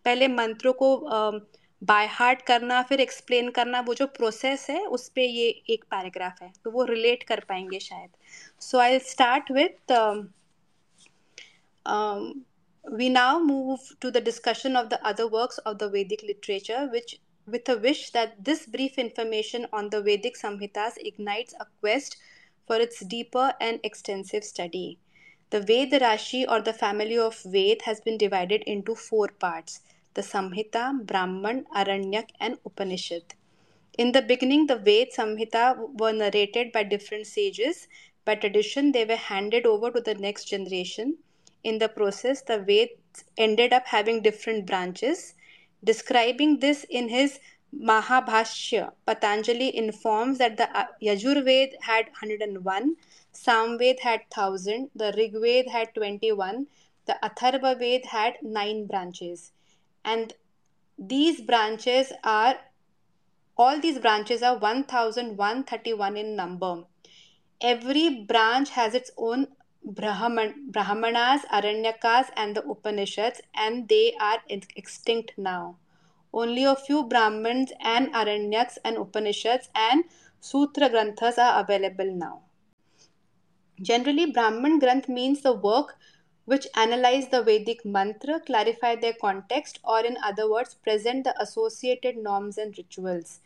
पहले 0.06 0.28
मंत्रों 0.28 0.72
को 0.72 0.96
बाय 1.82 2.06
हार्ट 2.08 2.42
करना, 2.42 2.80
फिर 2.82 3.00
एक्सप्लेन 3.00 3.50
करना, 3.50 3.80
वो 3.80 3.94
जो 3.94 4.06
प्रोसेस 4.08 4.66
है, 4.70 4.84
उस 4.86 5.08
पर 5.08 5.20
ये 5.20 5.48
एक 5.70 5.84
पैराग्राफ 5.90 6.42
है 6.42 6.50
तो 6.64 6.70
वो 6.70 6.84
रिलेट 6.86 7.22
कर 7.22 7.40
पाएँगे 7.48 7.78
शायद। 7.80 8.10
So 8.62 8.78
I 8.78 8.98
start 9.00 9.50
with 9.52 9.92
we 12.84 13.08
now 13.10 13.38
move 13.40 13.78
to 14.00 14.10
the 14.10 14.22
discussion 14.24 14.76
of 14.76 14.86
the 14.88 14.98
other 15.04 15.24
works 15.32 15.58
of 15.66 15.76
the 15.76 15.90
Vedic 15.92 16.24
literature 16.24 16.88
which 16.90 17.16
with 17.48 17.70
a 17.70 17.74
wish 17.80 18.10
that 18.12 18.34
this 18.42 18.68
brief 18.70 18.98
information 18.98 19.66
on 19.74 19.88
the 19.88 20.02
Vedic 20.04 20.36
Samhitas 20.36 20.98
ignites 21.04 21.54
a 21.54 21.64
quest 21.64 22.18
for 22.70 22.82
its 22.82 23.04
deeper 23.06 23.52
and 23.62 23.80
extensive 23.84 24.40
study 24.42 24.86
the 25.52 25.64
Veda 25.68 25.94
rashi 26.02 26.42
और 26.44 26.62
the 26.62 26.72
family 26.74 27.16
of 27.18 27.46
Veda 27.48 27.82
has 27.86 28.00
been 28.04 28.16
divided 28.18 28.64
into 28.68 28.94
four 29.00 29.36
parts 29.40 29.80
the 30.14 30.22
Samhita, 30.22 31.06
Brahman, 31.06 31.66
Aranyak, 31.74 32.30
and 32.40 32.58
Upanishad. 32.64 33.34
In 33.98 34.12
the 34.12 34.22
beginning, 34.22 34.66
the 34.66 34.76
Ved 34.76 35.08
Samhita 35.16 35.98
were 35.98 36.12
narrated 36.12 36.72
by 36.72 36.82
different 36.82 37.26
sages. 37.26 37.86
By 38.24 38.34
tradition, 38.36 38.92
they 38.92 39.04
were 39.04 39.16
handed 39.16 39.66
over 39.66 39.90
to 39.90 40.00
the 40.00 40.14
next 40.14 40.44
generation 40.46 41.18
in 41.64 41.78
the 41.78 41.88
process, 41.88 42.42
the 42.42 42.58
Veds 42.58 43.24
ended 43.38 43.72
up 43.72 43.86
having 43.86 44.20
different 44.20 44.66
branches. 44.66 45.34
Describing 45.82 46.60
this 46.60 46.84
in 46.90 47.08
his 47.08 47.40
Mahabhashya, 47.74 48.92
Patanjali 49.06 49.74
informs 49.74 50.38
that 50.38 50.58
the 50.58 50.68
uh, 50.78 50.86
Yajurved 51.02 51.72
had 51.80 52.06
101, 52.20 52.96
Samved 53.32 54.00
had 54.00 54.20
1000, 54.28 54.90
the 54.94 55.12
Rigved 55.16 55.68
had 55.68 55.94
21, 55.94 56.66
the 57.06 57.16
Atharva 57.22 57.78
Ved 57.78 58.04
had 58.04 58.34
9 58.42 58.86
branches. 58.86 59.52
And 60.04 60.32
these 60.98 61.40
branches 61.40 62.12
are 62.22 62.56
all 63.56 63.80
these 63.80 63.98
branches 63.98 64.42
are 64.42 64.58
1131 64.58 66.16
in 66.16 66.36
number. 66.36 66.84
Every 67.60 68.24
branch 68.24 68.70
has 68.70 68.94
its 68.94 69.10
own 69.16 69.46
Brahman, 69.84 70.70
Brahmanas, 70.70 71.42
Aranyakas, 71.52 72.30
and 72.36 72.56
the 72.56 72.64
Upanishads, 72.64 73.40
and 73.54 73.88
they 73.88 74.14
are 74.20 74.38
extinct 74.48 75.34
now. 75.36 75.76
Only 76.32 76.64
a 76.64 76.74
few 76.74 77.04
Brahmins 77.04 77.70
and 77.80 78.12
Aranyaks 78.12 78.78
and 78.84 78.96
Upanishads 78.96 79.68
and 79.74 80.04
Sutra 80.40 80.88
Granthas 80.88 81.38
are 81.38 81.60
available 81.60 82.12
now. 82.12 82.42
Generally, 83.80 84.32
Brahman 84.32 84.80
Granth 84.80 85.08
means 85.08 85.42
the 85.42 85.52
work 85.52 85.96
which 86.44 86.66
analyze 86.76 87.28
the 87.28 87.42
Vedic 87.42 87.84
mantra, 87.84 88.40
clarify 88.40 88.96
their 88.96 89.14
context, 89.14 89.80
or 89.84 90.04
in 90.04 90.16
other 90.22 90.50
words, 90.50 90.74
present 90.74 91.24
the 91.24 91.40
associated 91.40 92.16
norms 92.16 92.58
and 92.58 92.76
rituals. 92.76 93.40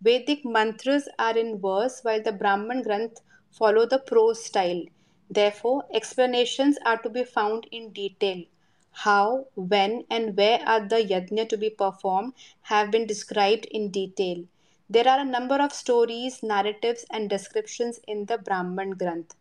Vedic 0.00 0.44
mantras 0.44 1.08
are 1.18 1.36
in 1.36 1.58
verse 1.58 2.00
while 2.02 2.22
the 2.22 2.32
Brahman 2.32 2.82
Granth 2.84 3.20
follow 3.50 3.86
the 3.86 3.98
prose 3.98 4.44
style. 4.44 4.84
Therefore, 5.30 5.84
explanations 5.92 6.78
are 6.84 6.98
to 6.98 7.08
be 7.08 7.24
found 7.24 7.66
in 7.72 7.90
detail. 7.90 8.44
How, 8.92 9.46
when, 9.56 10.04
and 10.10 10.36
where 10.36 10.60
are 10.66 10.86
the 10.86 11.02
yajna 11.02 11.48
to 11.48 11.56
be 11.56 11.70
performed 11.70 12.34
have 12.62 12.90
been 12.90 13.06
described 13.06 13.66
in 13.66 13.90
detail. 13.90 14.44
There 14.88 15.08
are 15.08 15.20
a 15.20 15.24
number 15.24 15.56
of 15.56 15.72
stories, 15.72 16.42
narratives, 16.42 17.04
and 17.10 17.28
descriptions 17.28 17.98
in 18.06 18.26
the 18.26 18.38
Brahman 18.38 18.94
Granth. 18.94 19.32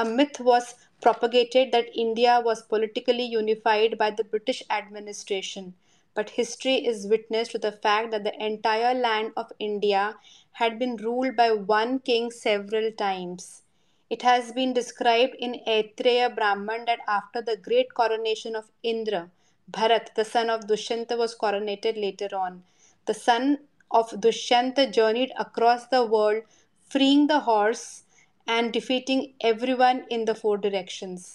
A 0.00 0.04
myth 0.06 0.40
was 0.40 0.76
propagated 1.02 1.72
that 1.72 1.94
India 1.94 2.40
was 2.42 2.62
politically 2.62 3.24
unified 3.24 3.98
by 3.98 4.10
the 4.10 4.24
British 4.24 4.62
administration, 4.70 5.74
but 6.14 6.30
history 6.30 6.76
is 6.76 7.06
witness 7.06 7.48
to 7.48 7.58
the 7.58 7.72
fact 7.72 8.10
that 8.10 8.24
the 8.24 8.34
entire 8.42 8.94
land 8.94 9.34
of 9.36 9.52
India 9.58 10.16
had 10.52 10.78
been 10.78 10.96
ruled 10.96 11.36
by 11.36 11.52
one 11.52 11.98
king 11.98 12.30
several 12.30 12.90
times. 12.92 13.62
It 14.08 14.22
has 14.22 14.52
been 14.52 14.72
described 14.72 15.34
in 15.38 15.60
Aitreya 15.66 16.30
Brahman 16.30 16.86
that 16.86 17.00
after 17.06 17.42
the 17.42 17.58
great 17.58 17.92
coronation 17.92 18.56
of 18.56 18.70
Indra, 18.82 19.30
Bharat, 19.70 20.14
the 20.14 20.24
son 20.24 20.48
of 20.48 20.66
Dushyanta, 20.66 21.18
was 21.18 21.36
coronated 21.36 22.00
later 22.00 22.34
on. 22.34 22.62
The 23.04 23.12
son 23.12 23.58
of 23.90 24.08
Dushyanta 24.18 24.90
journeyed 24.90 25.32
across 25.38 25.88
the 25.88 26.06
world, 26.06 26.44
freeing 26.88 27.26
the 27.26 27.40
horse 27.40 28.04
and 28.50 28.72
defeating 28.72 29.20
everyone 29.48 29.98
in 30.10 30.24
the 30.28 30.34
four 30.34 30.56
directions. 30.62 31.26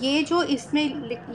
ये 0.00 0.22
जो 0.22 0.42
इसमें 0.54 0.84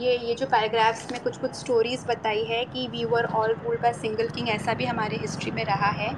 ये 0.00 0.16
ये 0.18 0.34
जो 0.34 0.46
paragraphs 0.46 1.10
में 1.12 1.20
कुछ 1.22 1.36
कुछ 1.38 1.54
stories 1.54 2.04
बताई 2.08 2.44
है 2.44 2.64
कि 2.64 2.86
we 2.88 3.04
were 3.04 3.24
all 3.24 3.52
ruled 3.54 3.80
by 3.82 3.92
single 3.94 4.28
king 4.36 4.48
ऐसा 4.48 4.74
भी 4.74 4.84
हमारे 4.84 5.16
हिस्ट्री 5.16 5.50
में 5.50 5.64
रहा 5.64 5.90
है। 6.00 6.10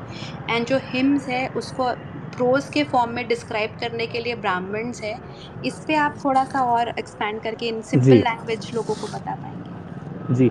एंड 0.51 0.67
जो 0.67 0.79
हिम्स 0.85 1.29
है 1.29 1.47
उसको 1.57 1.91
प्रोज 2.37 2.69
के 2.75 2.85
फॉर्म 2.93 3.11
में 3.15 3.27
डिस्क्राइब 3.29 3.77
करने 3.81 4.07
के 4.07 4.21
लिए 4.21 4.35
ब्राह्मण्स 4.37 5.03
है। 5.03 5.15
इस 5.67 5.85
पे 5.89 5.95
आप 5.97 6.17
थोड़ा 6.25 6.45
सा 6.45 6.63
और 6.75 6.89
एक्सपैंड 6.99 7.41
करके 7.43 7.69
इन 7.69 7.83
सिंपल 7.83 8.23
लैंग्वेज 8.29 8.71
लोगों 8.75 8.95
को 8.95 9.07
बता 9.07 9.35
पाएँगे। 9.35 10.35
जी। 10.35 10.51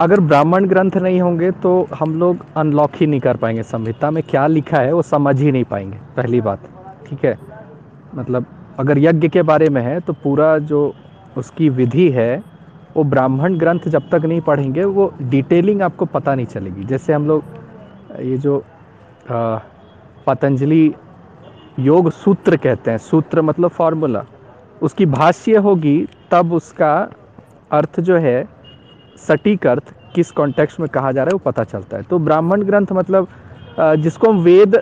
अगर 0.00 0.20
ब्राह्मण 0.20 0.66
ग्रंथ 0.68 0.96
नहीं 0.96 1.20
होंगे 1.20 1.50
तो 1.62 1.72
हम 1.94 2.18
लोग 2.20 2.44
अनलॉक 2.56 2.96
ही 2.96 3.06
नहीं 3.06 3.20
कर 3.20 3.36
पाएँगे। 3.36 3.62
संहिता 3.62 4.10
में 4.10 4.22
क्या 4.30 4.46
लिखा 4.46 4.78
है 4.78 4.92
वो 4.92 5.02
समझ 5.14 5.40
ही 5.40 5.52
नहीं 5.52 5.64
पाएँगे। 5.72 5.98
पहली 6.16 6.40
बात 6.40 6.68
ठीक 7.08 7.24
है? 7.24 7.38
मतलब 8.14 8.46
अगर 8.78 8.98
यज्ञ 8.98 9.28
के 9.28 9.42
बारे 9.42 9.68
में 9.68 9.80
है 9.82 9.98
तो 10.00 10.12
पूरा 10.12 10.56
जो 10.60 10.94
उसकी 11.36 11.68
विधि 11.70 12.08
है, 12.10 12.42
वो 12.96 13.04
ब्राह्मण 13.04 13.56
ग्रंथ 13.58 13.88
जब 13.88 14.08
तक 14.10 14.24
नहीं 14.24 14.40
पढ़ेंगे, 14.40 14.84
वो 14.84 15.12
डिटेलिंग 15.22 15.82
आपको 15.82 16.04
पता 16.06 16.34
नहीं 16.34 16.46
चलेगी। 16.46 16.84
जैसे 16.84 17.12
हम 17.12 17.26
लोग, 17.26 17.44
ये 18.20 18.36
जो 18.38 18.62
पतंजलि 20.26 20.94
योग 21.78 22.10
सूत्र 22.12 22.56
कहते 22.56 22.90
हैं, 22.90 22.98
सूत्र 22.98 23.42
मतलब 23.42 23.70
फॉर्मूला 23.70 24.24
उसकी 24.82 25.06
भाष्य 25.06 25.56
होगी, 25.58 26.06
तब 26.30 26.52
उसका 26.52 26.94
अर्थ 27.72 28.00
जो 28.00 28.16
है, 28.16 28.44
सटीक 29.18 29.66
अर्थ 29.66 29.94
किस 30.14 30.30
कॉन्टेक्स्ट 30.30 30.80
में 30.80 30.88
कहा 30.88 31.12
जा 31.12 31.22
रहा 31.22 31.28
है, 31.28 31.32
वो 31.34 31.50
पता 31.50 31.64
चलता 31.64 31.96
है। 31.96 32.02
तो 32.02 32.18
ब्राह्मण 32.18 32.62
ग्रंथ 32.62 32.92
मतलब 32.92 33.28
जिसको 33.78 34.30
हम 34.30 34.38
वेद 34.40 34.80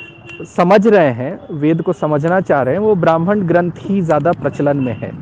समझ 0.49 0.87
रहे 0.87 1.11
हैं, 1.11 1.39
वेद 1.53 1.83
को 1.83 1.93
समझना 1.93 2.41
चाह 2.43 2.63
रहे 2.63 2.75
हैं, 2.75 2.81
वो 2.81 2.95
ब्राह्मण 2.97 3.41
ग्रंथ 3.47 3.73
ही 3.81 4.01
ज़्यादा 4.03 4.33
प्रचलन 4.33 4.77
में 4.77 4.93
है। 4.93 5.13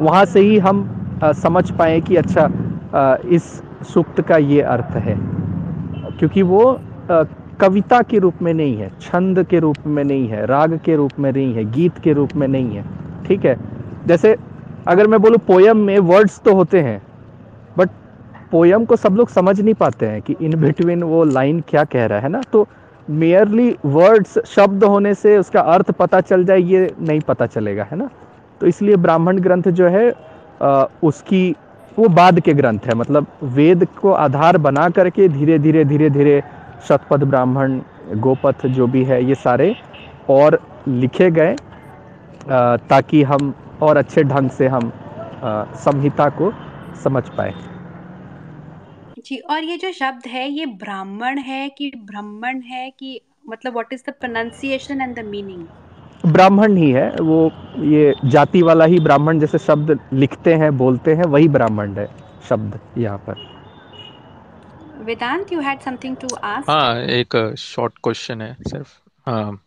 वहाँ 0.00 0.24
से 0.24 0.40
ही 0.40 0.58
हम 0.58 0.88
समझ 1.36 1.70
पाए 1.70 2.00
कि 2.00 2.16
अच्छा 2.16 2.48
इस 3.28 3.42
सूक्त 3.86 4.20
का 4.20 4.36
ये 4.36 4.60
अर्थ 4.62 4.96
है। 4.98 5.16
क्योंकि 6.18 6.42
वो 6.44 6.80
कविता 7.60 8.00
के 8.02 8.18
रूप 8.18 8.42
में 8.42 8.52
नहीं 8.54 8.76
है, 8.76 8.90
छंद 9.00 9.42
के 9.44 9.58
रूप 9.60 9.86
में 9.86 10.02
नहीं 10.04 10.28
है, 10.28 10.44
राग 10.46 10.78
के 10.84 10.96
रूप 10.96 11.18
में 11.18 11.30
नहीं 11.32 11.54
है, 11.54 11.64
गीत 11.72 11.98
के 11.98 12.12
रूप 12.12 12.34
में 12.36 12.46
नहीं 12.48 12.76
है, 12.76 12.84
ठीक 13.26 13.44
है? 13.44 13.56
जैसे 14.06 14.36
अगर 14.88 15.06
मैं 15.06 15.20
बोलूँ 15.22 15.38
पोयम 15.46 15.76
में 15.78 15.98
वर्ड्स 16.00 16.40
तो 16.40 16.54
होते 16.54 16.80
हैं, 16.80 17.00
बट 17.78 17.88
पोयम 18.52 18.84
को 18.84 18.96
सब 18.96 19.16
लोग 19.16 19.28
समझ 19.30 19.60
नहीं 19.60 19.74
पाते 19.74 20.06
हैं 20.06 20.20
कि 20.22 20.36
इन 20.40 20.60
बिटवीन 20.60 21.02
वो 21.02 21.24
लाइन 21.24 21.60
क्या 21.68 21.84
कह 21.86 22.06
रहा 22.06 22.18
है 22.20 22.28
ना? 22.28 22.40
तो 22.42 22.66
मेयरली 23.10 23.74
वर्ड्स 23.84 24.38
शब्द 24.46 24.84
होने 24.84 25.14
से 25.14 25.36
उसका 25.38 25.60
अर्थ 25.60 25.90
पता 25.92 26.20
चल 26.20 26.44
जाए 26.44 26.58
ये 26.60 26.94
नहीं 27.00 27.20
पता 27.20 27.46
चलेगा 27.46 27.84
है 27.84 27.96
ना? 27.98 28.08
तो 28.60 28.66
इसलिए 28.66 28.96
ब्राह्मण 28.96 29.38
ग्रंथ 29.40 29.68
जो 29.70 29.88
है 29.88 30.10
आ, 30.62 30.84
उसकी 31.02 31.54
वो 31.98 32.08
बाद 32.10 32.40
के 32.40 32.52
ग्रंथ 32.54 32.86
है। 32.86 32.94
मतलब 32.94 33.26
वेद 33.54 33.86
को 34.00 34.12
आधार 34.12 34.56
बना 34.58 34.88
करके 34.90 35.28
धीरे 35.28 35.58
धीरे 35.58 35.84
धीरे 35.84 36.10
धीरे 36.10 36.42
शतपथ 36.88 37.24
ब्राह्मण 37.24 37.80
गोपथ 38.20 38.66
जो 38.68 38.86
भी 38.86 39.04
है 39.04 39.24
ये 39.24 39.34
सारे 39.36 39.74
और 40.30 40.58
लिखे 40.88 41.30
गए 41.30 41.56
ताकि 42.88 43.22
हम 43.22 43.52
और 43.82 43.96
अच्छे 43.96 44.22
ढंग 44.24 44.50
से 44.50 44.68
हम 44.68 44.92
संहिता 45.44 46.28
को 46.30 46.52
समझ 47.04 47.22
पाए। 47.28 47.52
जी 49.24 49.36
और 49.50 49.64
ये 49.64 49.76
जो 49.76 49.92
शब्द 49.92 50.26
है 50.26 50.48
ये 50.50 50.66
ब्राह्मण 50.66 51.38
है 51.38 51.68
कि 51.68 51.90
ब्राह्मण 51.96 52.60
है 52.60 52.90
कि 52.90 53.20
मतलब 53.48 53.72
what 53.72 53.92
is 53.92 54.02
the 54.08 54.12
pronunciation 54.20 55.00
and 55.00 55.14
the 55.16 55.24
meaning 55.24 55.66
Brahmana 56.26 56.76
ही 56.76 56.90
है 56.90 57.08
वो 57.20 57.38
ये 57.84 58.12
जाति 58.24 58.62
वाला 58.62 58.84
ही 58.84 58.98
ब्राह्मण 59.00 59.38
जैसे 59.38 59.58
शब्द 59.58 59.98
लिखते 60.12 60.54
हैं 60.54 60.76
बोलते 60.78 61.14
हैं 61.14 61.24
वही 61.26 61.48
ब्राह्मण 61.48 61.94
है 61.98 62.06
शब्द 62.48 62.78
यहाँ 62.98 63.18
पर। 63.28 63.50
Vedanta 65.04 65.52
you 65.52 65.60
had 65.60 65.80
something 65.80 66.16
to 66.16 66.28
ask 66.44 66.70
हाँ 66.70 66.96
एक 67.10 67.36
शॉर्ट 67.58 67.94
क्वेश्चन 68.04 68.42
है 68.42 68.54
सिर्फ़ 68.68 68.88
हाँ। 69.26 69.60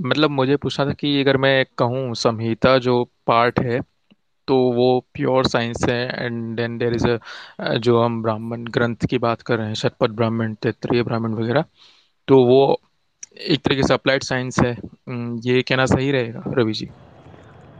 मतलब 0.00 0.30
मुझे 0.30 0.56
पूछना 0.56 0.86
था 0.86 0.92
कि 0.92 1.20
अगर 1.20 1.36
मैं 1.36 1.64
कहूँ 1.78 2.14
संहिता 2.14 2.76
जो 2.78 3.02
पार्ट 3.26 3.60
है 3.60 3.80
तो 4.48 4.56
वो 4.72 4.88
प्योर 5.14 5.46
साइंस 5.46 5.84
है 5.88 6.24
and 6.24 6.56
then 6.56 6.76
there 6.78 6.94
is 6.94 7.06
a 7.08 7.74
जो 7.78 8.00
हम 8.02 8.22
ब्राह्मण 8.22 8.64
ग्रंथ 8.70 9.06
की 9.10 9.18
बात 9.18 9.42
कर 9.42 9.58
रहे 9.58 9.66
हैं, 9.66 9.74
शतपथ 9.76 10.10
ब्राह्मण 10.12 10.54
तैत्रीय 10.62 11.02
ब्राह्मण 11.02 11.34
वगैरह 11.34 11.64
तो 12.28 12.42
वो 12.44 12.80
एक 13.46 13.60
तरीके 13.64 13.82
से 13.82 13.94
अप्लाइड 13.94 14.22
साइंस 14.22 14.58
है। 14.58 14.70
ये 14.70 15.62
कहना 15.62 15.86
सही 15.86 16.10
रहेगा, 16.12 16.42
रवि 16.56 16.72
जी? 16.72 16.88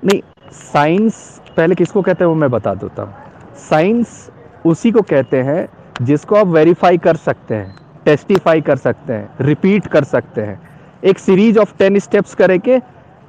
नहीं 0.02 0.20
साइंस 0.52 1.40
पहले 1.56 1.74
किसको 1.74 2.02
कहते 2.02 2.24
हैं 2.24 2.28
वो 2.28 2.34
मैं 2.36 2.50
बता 2.50 2.74
देता 2.74 3.02
हूँ। 3.02 3.54
साइंस 3.60 4.30
उसी 4.66 4.90
को 4.90 5.02
कहते 5.04 5.42
हैं 5.42 5.68
जिसको 6.02 6.34
आप 6.36 6.46
वेरीफाई 6.48 6.98
कर 6.98 7.16
सकते 7.18 7.54
हैं 7.54 8.02
टेस्टिफाई 8.04 8.60
कर 8.60 8.76
सकते 8.78 9.12
हैं 9.12 9.46
रिपीट 9.46 9.86
कर 9.86 10.04
सकते 10.06 10.40
हैं। 10.40 10.60
एक 11.02 11.18
सीरीज़ 11.18 11.58
ऑफ़ 11.58 11.76
टेन 11.78 11.98
स्टेप्स 11.98 12.34
करेंगे 12.34 12.80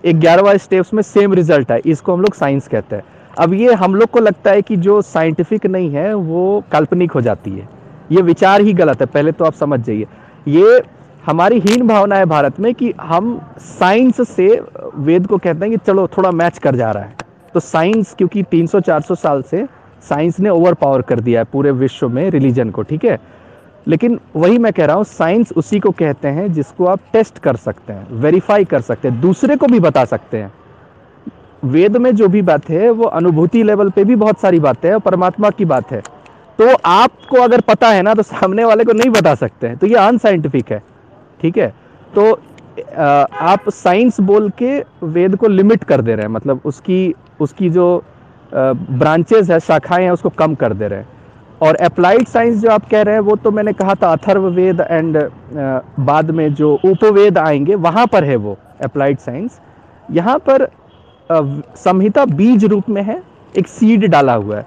ग्यारहवा 0.04 0.56
स्टेप्स 0.58 0.94
में 0.94 1.02
सेम 1.04 1.34
रिज़ल्ट 1.34 1.72
है, 1.72 1.80
इसको 1.86 2.14
हम 2.14 2.22
लोग 2.22 2.34
साइंस 2.36 2.68
कहते 2.68 2.96
हैं। 2.96 3.04
अब 3.40 3.54
ये 3.54 3.74
हम 3.74 3.96
लोग 3.96 4.10
को 4.10 4.20
लगता 4.20 4.52
है 4.52 4.62
कि 4.62 4.76
जो 4.76 5.02
साइंटिफिक 5.02 5.66
नहीं 5.66 5.90
है, 5.90 6.14
वो 6.14 6.64
काल्पनिक 6.72 7.12
हो 7.12 7.22
जाती 7.22 7.52
है। 7.52 7.70
ये 8.12 8.22
विचार 8.22 8.62
ही 8.62 8.74
गलत 8.74 9.02
है, 9.02 9.06
पहले 9.06 9.32
तो 9.32 9.46
आप 9.46 9.54
समझ 9.54 9.80
जाइए। 9.80 10.08
ये 10.48 10.82
हमारी 11.26 11.60
हीन 11.60 11.88
भावना 11.88 12.16
है 12.16 12.26
भारत 12.26 12.60
में 12.60 12.74
कि 12.76 12.94
हम 13.02 13.42
साइंस 13.60 14.30
से 14.30 14.62
वेद 14.96 15.28
को 15.28 15.38
कहते 15.38 15.66
हैं 15.66 15.70
कि 15.72 15.78
चलो, 15.78 16.08
थोड़ा 16.08 16.32
मैच 16.32 16.58
कर 16.58 16.76
जा 16.76 16.92
रहा 16.92 17.04
है। 17.04 17.16
तो 17.54 17.60
साइंस 17.60 18.14
क्योंकि 18.14 18.44
300-400 18.44 19.16
साल 19.16 19.42
से 19.42 19.66
साइंस 20.10 20.40
ने 20.40 20.50
ओवर 20.50 20.74
पावर 20.74 21.02
कर 21.02 21.20
दिया 21.20 21.42
है 21.42 21.48
पूरे 21.52 21.72
विश्व 21.72 22.10
में 22.10 22.30
रिलीजन 22.30 22.70
को, 22.70 22.82
ठीक 22.82 23.06
है? 23.06 23.20
लेकिन 23.88 24.20
वही 24.36 24.58
मैं 24.58 24.74
कह 24.74 24.86
रहा 24.86 24.96
हूँ 24.96 25.04
साइंस 25.04 25.52
उसी 25.52 25.80
को 25.80 25.92
कहते 25.92 26.28
हैं 26.28 26.54
जिसको 26.54 26.86
आप 26.86 27.00
टेस्ट 27.14 27.40
कर 27.40 27.56
सकते 27.56 27.94
हैं 27.94 28.08
वेरीफाई 28.12 28.66
कर 28.66 28.82
सकते 28.82 29.08
हैं, 29.08 29.22
दूसरे 29.22 29.56
को 29.56 29.68
भी 29.68 29.80
बता 29.80 30.06
सकते 30.06 30.38
हैं। 30.38 30.52
वेद 31.64 31.98
में 31.98 32.16
जो 32.16 32.28
भी 32.28 32.42
बात 32.42 32.70
है, 32.70 32.90
वो 32.92 33.06
अनुभूति 33.06 33.64
लेवल 33.64 33.90
पे 33.90 34.04
भी 34.04 34.16
बहुत 34.16 34.40
सारी 34.42 34.60
बातें 34.60 34.88
हैं 34.90 34.94
और 34.96 35.02
परमात्मा 35.02 35.50
की 35.50 35.66
बात 35.66 35.92
है। 35.92 36.02
तो 36.60 36.68
आपको 36.86 37.38
अगर 37.38 37.62
पता 37.62 37.88
है 37.88 38.02
ना 38.02 38.14
तो 38.14 38.22
सामने 38.24 38.64
वाले 38.66 38.84
को 38.84 38.94
नहीं 38.94 39.10
बता 39.12 39.34
सकते 39.36 39.68
हैं। 39.68 39.78
तो 39.78 39.88
ये 39.88 39.96
अनसाइंटिफिक 39.98 40.72
है, 40.72 40.82
ठीक 41.40 41.58
है? 41.58 41.74
तो 42.16 42.32
आप 42.80 43.70
साइंस 43.70 44.20
बोल 44.22 44.50
के 44.58 44.80
वेद 45.06 45.36
को 45.36 45.48
लिमिट 45.48 45.84
कर 45.84 46.02
दे 46.02 46.16
रहे 46.16 46.26
हैं। 46.26 46.32
मतलब 46.32 46.62
उसकी 46.66 47.14
उसकी 47.42 47.70
जो 47.70 48.04
ब्रांचेस 48.52 49.50
है, 49.50 49.60
शाखाएँ 49.60 50.04
हैं, 50.04 50.12
उसको 50.12 50.30
कम 50.32 50.56
कर 50.56 50.74
दे 50.74 50.88
रहे 50.88 51.00
हैं। 51.00 51.08
और 51.62 51.76
अप्लाइड 51.76 52.28
साइंस 52.28 52.58
जो 52.58 52.70
आप 52.70 52.88
कह 52.90 53.02
रहे 53.02 53.14
हैं, 53.14 53.22
वो 53.22 53.36
तो 53.36 53.52
मैंने 53.52 53.74
कहा 53.74 53.94
था 53.94 54.12
अथर्ववेद 54.14 54.82
एंड 54.82 55.18
बाद 56.02 56.32
में 56.32 56.54
जो 56.54 56.74
उपवेद 56.86 57.38
आएँगे, 57.38 57.76
वहाँ 57.78 58.06
पर 58.08 58.24
है 58.24 58.36
वो 58.38 58.58
अप्लाइड 58.84 59.18
साइंस 59.20 59.60
यहाँ 60.10 60.38
पर 60.40 60.68
संहिता 61.30 62.26
बीज 62.28 62.66
रूप 62.66 62.90
में 62.90 63.02
है, 63.04 63.22
एक 63.56 63.68
सीड 63.68 64.06
डाला 64.06 64.34
हुआ 64.34 64.58
है। 64.58 64.66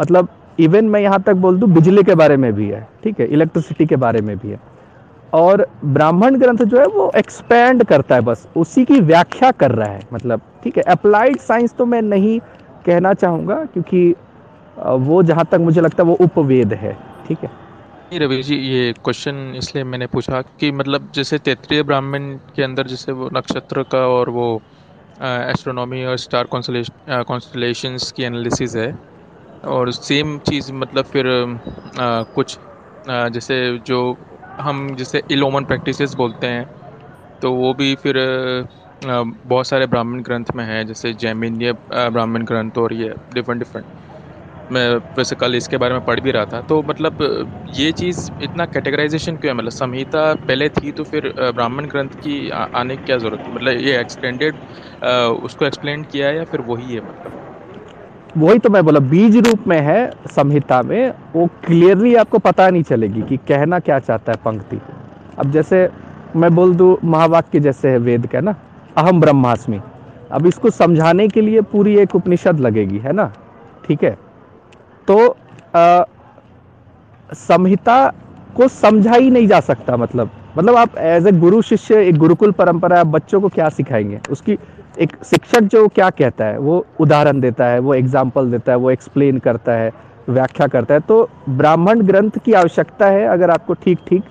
मतलब 0.00 0.28
इवन 0.58 0.84
मैं 0.84 1.00
यहाँ 1.00 1.22
तक 1.22 1.34
बोल 1.36 1.58
दूँ, 1.58 1.68
बिजली 1.70 2.02
के 2.02 2.14
बारे 2.14 2.36
में 2.36 2.52
भी 2.54 2.68
है, 2.68 2.86
ठीक 3.04 3.20
है 3.20 3.26
इलेक्ट्रिसिटी 3.28 3.86
के 3.86 3.96
बारे 3.96 4.20
में 4.20 4.36
भी 4.38 4.50
है। 4.50 4.60
और 5.32 5.66
ब्राह्मण 5.86 6.36
ग्रंथ 6.38 6.58
जो 6.58 6.78
है, 6.78 6.86
वो 6.86 7.10
एक्सपेंड 7.16 7.84
करता 7.84 8.14
है 8.14 8.20
बस, 8.22 8.46
उसी 8.56 8.84
की 8.84 9.00
व्याख्या 9.02 9.50
कर 9.52 9.70
रहा 9.72 9.88
है 9.88 10.02
मतलब 10.12 10.40
ठीक 10.64 10.76
है। 10.76 10.82
अप्लाइड 10.84 11.38
साइंस 11.40 11.74
तो 11.78 11.86
मैं 11.86 12.02
नहीं 12.02 12.38
कहना 12.86 13.14
चाहूँगा, 13.14 13.64
क्योंकि 13.64 14.14
वो 14.76 15.22
जहाँ 15.22 15.44
तक 15.50 15.58
मुझे 15.60 15.80
लगता 15.80 16.02
है, 16.02 16.08
वो 16.08 16.16
उपवेद 16.20 16.72
है, 16.74 16.96
ठीक 17.28 17.38
है। 17.38 17.50
रवि 18.14 18.42
जी, 18.42 18.56
ये 18.56 18.92
क्वेश्चन 18.94 19.52
इसलिए 19.56 19.84
मैंने 19.84 20.06
पूछा 20.06 20.40
कि 20.60 20.70
मतलब 20.72 21.10
जैसे 21.14 21.38
तैतरीय 21.40 21.82
ब्राह्मण 21.82 22.32
के 22.56 22.62
अंदर, 22.62 22.86
जैसे 22.86 23.12
वो 23.12 23.30
नक्षत्र 23.34 23.82
का 23.92 24.06
और 24.08 24.30
वो 24.30 24.60
एस्ट्रोनॉमी 25.20 26.04
और 26.04 26.16
स्टार 26.18 26.46
कॉन्स्टलेशंस 26.52 28.10
की 28.12 28.22
एनालिसिस 28.24 28.76
है। 28.76 28.92
और 29.64 29.90
सेम 29.92 30.38
चीज़ 30.48 30.72
मतलब 30.74 31.04
फिर 31.12 31.26
आ, 31.94 32.22
कुछ 32.34 32.58
आ, 33.04 33.28
जैसे 33.28 33.56
जो 33.86 33.98
हम 34.58 34.94
जैसे 34.96 35.22
इलोमन 35.30 35.64
प्रैक्टिसेस 35.64 36.14
बोलते 36.16 36.46
हैं 36.46 36.66
तो 37.42 37.52
वो 37.54 37.72
भी 37.74 37.94
फिर 38.02 38.16
बहुत 39.02 39.66
सारे 39.66 39.86
ब्राह्मण 39.86 40.22
ग्रंथ 40.22 40.46
में 40.56 40.64
हैं 40.64 40.84
जैसे 40.86 41.12
जैमिन्य 41.16 41.72
ब्राह्मण 41.92 42.44
ग्रंथ 42.44 42.78
और 42.78 42.92
ये 42.94 43.14
डिफरेंट 43.34 43.58
डिफरेंट 43.60 43.86
मैं 44.70 44.96
वैसे 45.18 45.36
कल 45.36 45.54
इसके 45.54 45.76
बारे 45.76 45.94
में 45.94 46.02
पढ़ 46.02 46.20
भी 46.20 46.30
रहा 46.32 46.44
था। 46.46 46.60
तो 46.62 46.82
मतलब 46.82 47.16
ये 47.70 47.90
चीज़ 47.92 48.28
इतना 48.42 48.64
कैटेगराइजेशन 48.66 49.36
क्यों 49.36 49.52
है? 49.52 49.56
मतलब 49.58 49.70
संहिता 49.72 50.34
पहले 50.36 50.68
थी 50.70 50.92
तो 50.92 51.04
फिर 51.04 51.32
ब्राह्मण 51.38 51.86
ग्रंथ 51.86 52.10
की 52.22 52.48
आ, 52.50 52.62
आने 52.64 52.96
की 52.96 53.02
क्या 53.06 53.18
ज़रूरत 53.18 53.48
है 53.48 53.54
मतलब 53.54 53.80
ये 53.80 54.00
एक्सटेंडेड 54.00 54.54
उसको 55.44 55.64
एक्सप्लेन 55.66 56.04
किया 56.04 56.28
है 56.28 56.36
या 56.36 56.44
फिर 56.44 56.60
वही 56.62 56.92
है 56.92 57.00
मतलब? 57.00 57.32
वही 58.34 58.58
तो 58.58 58.70
मैं 58.70 58.84
बोला 58.84 59.00
बीज 59.00 59.36
रूप 59.38 59.66
में 59.68 59.78
है 59.82 60.10
संहिता 60.28 60.82
में 60.82 61.12
वो 61.34 61.46
क्लियरली 61.66 62.14
आपको 62.16 62.38
पता 62.40 62.68
नहीं 62.70 62.82
चलेगी 62.82 63.22
कि 63.22 63.36
कहना 63.48 63.78
क्या 63.80 63.98
चाहता 63.98 64.32
है 64.32 64.38
पंक्ति। 64.44 64.78
अब 65.38 65.50
जैसे 65.52 65.88
मैं 66.34 66.54
बोल 66.54 66.74
दू 66.76 66.98
महावाक्य 67.04 67.60
जैसे 67.60 67.90
है 67.90 67.98
वेद 68.00 68.26
का 68.26 68.40
ना 68.40 68.54
अहम 68.96 69.20
ब्रह्मास्मि। 69.20 69.80
अब 70.30 70.46
इसको 70.46 70.70
समझाने 70.72 71.28
के 71.28 71.40
लिए 71.40 71.60
पूरी 71.72 71.96
एक 71.98 72.14
उपनिषद 72.16 72.60
लगेगी 72.60 72.98
है 72.98 73.12
ना? 73.12 73.32
ठीक 73.84 74.04
है? 74.04 74.16
तो 75.08 75.36
संहिता 77.30 78.06
को 78.56 78.68
समझा 78.70 79.12
ही 79.12 79.30
नहीं 79.30 79.46
जा 79.48 79.60
सकता 79.62 79.96
मतलब। 79.96 80.30
मतलब 80.58 80.76
आप 80.76 80.96
एज 80.98 81.26
ए 81.26 81.32
गुरु 81.34 81.60
शिष्य, 81.62 82.02
एक 82.02 82.16
गुरुकुल 82.18 82.52
परंपरा, 82.52 83.00
आप 83.00 83.06
बच्चों 83.08 83.40
को 83.40 83.48
क्या 83.48 83.68
सिखाएँगे? 83.70 84.20
उसकी 84.30 84.58
एक 84.98 85.16
शिक्षक 85.24 85.62
जो 85.62 85.86
क्या 85.88 86.10
कहता 86.10 86.44
है, 86.44 86.58
वो 86.58 86.84
उदाहरण 87.00 87.40
देता 87.40 87.66
है, 87.66 87.78
वो 87.78 87.94
एग्ज़ाम्पल 87.94 88.50
देता 88.50 88.72
है, 88.72 88.78
वो 88.78 88.90
एक्सप्लेन 88.90 89.38
करता 89.38 89.72
है, 89.72 89.90
व्याख्या 90.28 90.66
करता 90.66 90.94
है। 90.94 91.00
तो 91.00 91.28
ब्राह्मण 91.50 92.02
ग्रंथ 92.02 92.38
की 92.44 92.52
आवश्यकता 92.54 93.06
है 93.06 93.26
अगर 93.28 93.50
आपको 93.50 93.74
ठीक 93.74 93.98
ठीक 94.08 94.22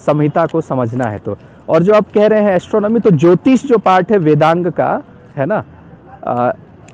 संहिता 0.00 0.46
को 0.46 0.60
समझना 0.60 1.04
है 1.04 1.18
तो। 1.18 1.36
और 1.68 1.82
जो 1.82 1.94
आप 1.94 2.10
कह 2.14 2.26
रहे 2.26 2.42
हैं 2.42 2.54
एस्ट्रोनॉमी 2.56 3.00
तो 3.00 3.10
ज्योतिष 3.12 3.64
जो 3.66 3.78
पार्ट 3.78 4.10
है 4.12 4.18
वेदांग 4.20 4.66
का, 4.72 4.90
है 5.36 5.46
ना? 5.46 5.62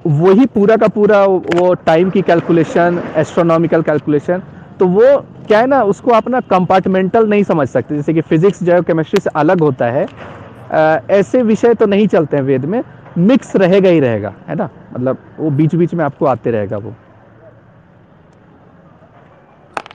वही 0.07 0.47
पूरा 0.47 0.77
का 0.77 0.89
पूरा 0.89 1.25
वो 1.25 1.73
टाइम 1.75 2.11
की 2.11 2.23
कैलकुलेशन 2.23 3.03
एस्ट्रोनॉमिकल 3.17 3.83
कैलकुलेशन 3.83 4.43
तो 4.81 4.87
वो 4.87 5.17
क्या 5.47 5.59
है 5.59 5.67
ना 5.67 5.83
उसको 5.83 6.11
आप 6.11 6.29
ना 6.29 6.41
कंपार्टमेंटल 6.41 7.29
नहीं 7.29 7.43
समझ 7.45 7.69
सकते। 7.69 7.97
जैसे 7.97 8.15
कि 8.15 8.21
फिजिक्स 8.21 8.63
जो 8.63 8.83
केमिस्ट्री 8.83 9.21
से 9.21 9.31
अलग 9.37 9.61
होता 9.61 9.87
है। 9.87 10.07
आ, 10.73 10.99
ऐसे 11.11 11.43
विषय 11.43 11.75
तो 11.75 11.87
नहीं 11.87 12.07
चलते 12.07 12.37
हैं 12.37 12.45
वेद 12.45 12.65
में 12.65 12.83
मिक्स 13.19 13.57
रहेगा 13.57 13.89
ही 13.89 14.01
रहेगा 14.01 14.35
है 14.49 14.55
ना? 14.55 14.69
मतलब 14.95 15.19
वो 15.39 15.51
बीच 15.51 15.75
बीच 15.75 15.95
में 15.95 16.05
आपको 16.05 16.27
आते 16.27 16.51
रहेगा 16.51 16.79
वो। 16.79 16.95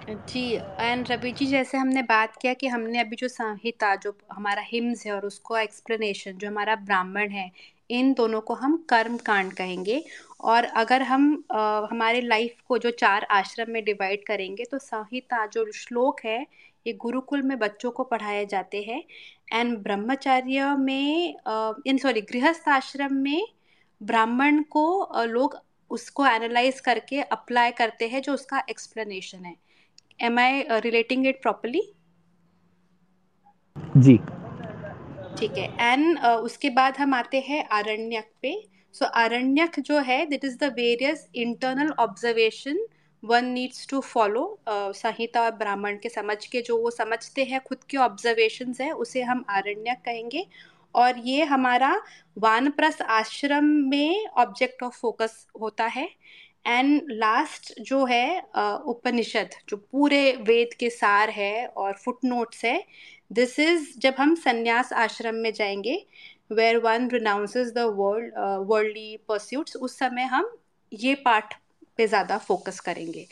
जी 0.10 0.44
एंड 0.54 1.12
रवि 1.12 1.32
जी 1.32 1.46
जैसे 1.46 1.78
हमने 1.78 2.02
बात 2.04 2.36
किया 2.36 2.54
कि 2.54 2.68
हमने 2.68 3.00
अभी 3.00 3.16
जो 3.16 3.28
संहिता 3.28 3.96
जो 3.96 4.14
हमारा 4.32 4.62
हिम्स 4.62 5.06
है 5.06 5.12
और 5.14 5.26
उसको 5.26 5.58
एक्सप्लेनेशन 5.58 6.32
जो 6.32 6.48
हमारा 6.48 6.76
ब्राह्मण 6.76 7.30
है 7.30 7.52
इन 7.90 8.14
दोनों 8.14 8.42
को 8.42 8.54
हम 8.54 8.78
कर्म 8.90 9.18
कांड 9.18 9.52
कहेंगे। 9.54 10.04
और 10.42 10.64
अगर 10.64 11.02
हम 11.02 11.44
आ, 11.52 11.88
हमारे 11.92 12.22
लाइफ 12.22 12.62
को 12.68 12.78
जो 12.78 12.92
चार 12.92 13.28
आश्रम 13.32 13.72
में 13.72 13.84
डिवाइड 13.86 14.26
करेंगे 14.26 14.64
तो 14.72 14.78
संहिता 14.78 15.46
जो 15.46 15.72
श्लोक 15.72 16.22
है 16.26 16.42
ये 16.88 16.94
गुरुकुल 16.94 17.42
में 17.42 17.58
बच्चों 17.60 17.92
को 17.92 18.04
पढ़ाए 18.04 18.46
जाते 18.46 18.82
हैं। 18.84 19.04
एंड 19.54 19.78
ब्रह्मचार्य 19.78 20.76
में 20.80 21.36
इन 21.88 21.98
सॉरी 21.98 22.22
गृहस्थ 22.22 22.70
आश्रम 22.70 23.14
में 23.14 23.42
ब्राह्मण 24.02 24.62
को 24.72 25.24
लोग 25.26 25.60
उसको 25.92 26.26
एनालाइज 26.26 26.80
करके 26.80 27.22
अप्लाई 27.22 27.72
करते 27.72 28.08
हैं 28.08 28.22
जो 28.22 28.34
उसका 28.34 28.64
एक्सप्लेनेशन 28.70 29.46
है। 29.46 29.56
Am 30.22 30.40
I 30.40 30.64
relating 30.72 31.28
it 31.28 31.42
properly 31.42 31.82
ji. 33.98 34.18
ठीक 35.38 35.58
है। 35.58 35.68
एंड 35.82 36.18
uh, 36.20 36.38
उसके 36.40 36.70
बाद 36.70 36.98
हम 36.98 37.14
आते 37.14 37.40
हैं 37.40 37.68
आरण्यक 37.72 38.32
पे। 38.42 38.54
सो 38.96 39.06
so, 39.06 39.12
आरण्यक 39.12 39.80
जो 39.80 40.00
है 40.00 40.26
that 40.26 40.46
is 40.46 40.58
the 40.58 40.74
various 40.76 41.28
internal 41.36 41.92
observation 42.00 42.80
one 43.24 43.46
needs 43.46 43.88
to 43.88 44.00
follow 44.02 44.44
Samhita 44.70 45.42
और 45.42 45.52
ब्राह्मण 45.52 45.98
के 46.04 46.10
समझ 46.10 46.46
के 46.46 46.62
जो 46.62 46.78
वो 46.78 46.92
समझते 46.92 47.44
हैं 47.44 47.60
खुद 47.64 47.84
के 47.90 47.98
ऑब्जर्वेशन 47.98 48.74
है 48.82 48.92
उसे 48.94 49.22
हम 49.22 49.46
आरण्यक 49.50 50.02
कहेंगे। 50.06 50.46
और 50.96 51.18
ये 51.20 51.44
हमारा 51.44 51.94
वानप्रस्थ 52.38 53.02
आश्रम 53.12 53.66
में 53.90 54.28
ऑब्जेक्ट 54.38 54.84
ऑफ़ 54.84 54.98
फोकस 55.00 55.46
होता 55.62 55.86
है। 55.88 56.08
एंड 56.66 57.02
लास्ट 57.12 57.74
जो 57.82 58.04
है 58.06 58.40
उपनिषद, 58.40 59.50
जो 59.70 59.78
पूरे 59.78 60.32
वेद 60.48 60.74
के 60.80 60.90
सार 60.90 61.30
है 61.30 61.66
और 61.68 61.94
फुट 61.96 62.20
नोट्स 62.26 62.64
है 62.66 62.84
दिस 63.32 63.60
इज़ 63.60 63.88
जब 64.00 64.16
हम 64.18 64.36
संन्यास 64.36 64.94
आश्रम 64.96 65.36
में 65.36 65.52
जाएँगे 65.54 65.96
where 66.52 66.78
one 66.78 67.10
renounces 67.10 67.72
the 67.74 67.80
world 67.98 68.34
worldly 68.70 69.18
pursuits 69.28 69.76
उस 69.78 69.98
समय 70.00 70.24
हम 70.26 70.56
ये 70.92 71.16
पाठ 71.26 71.54
पे 71.98 72.08
ज़्यादा 72.08 72.38
फोकस 72.38 72.80
करेंगे। 72.80 73.28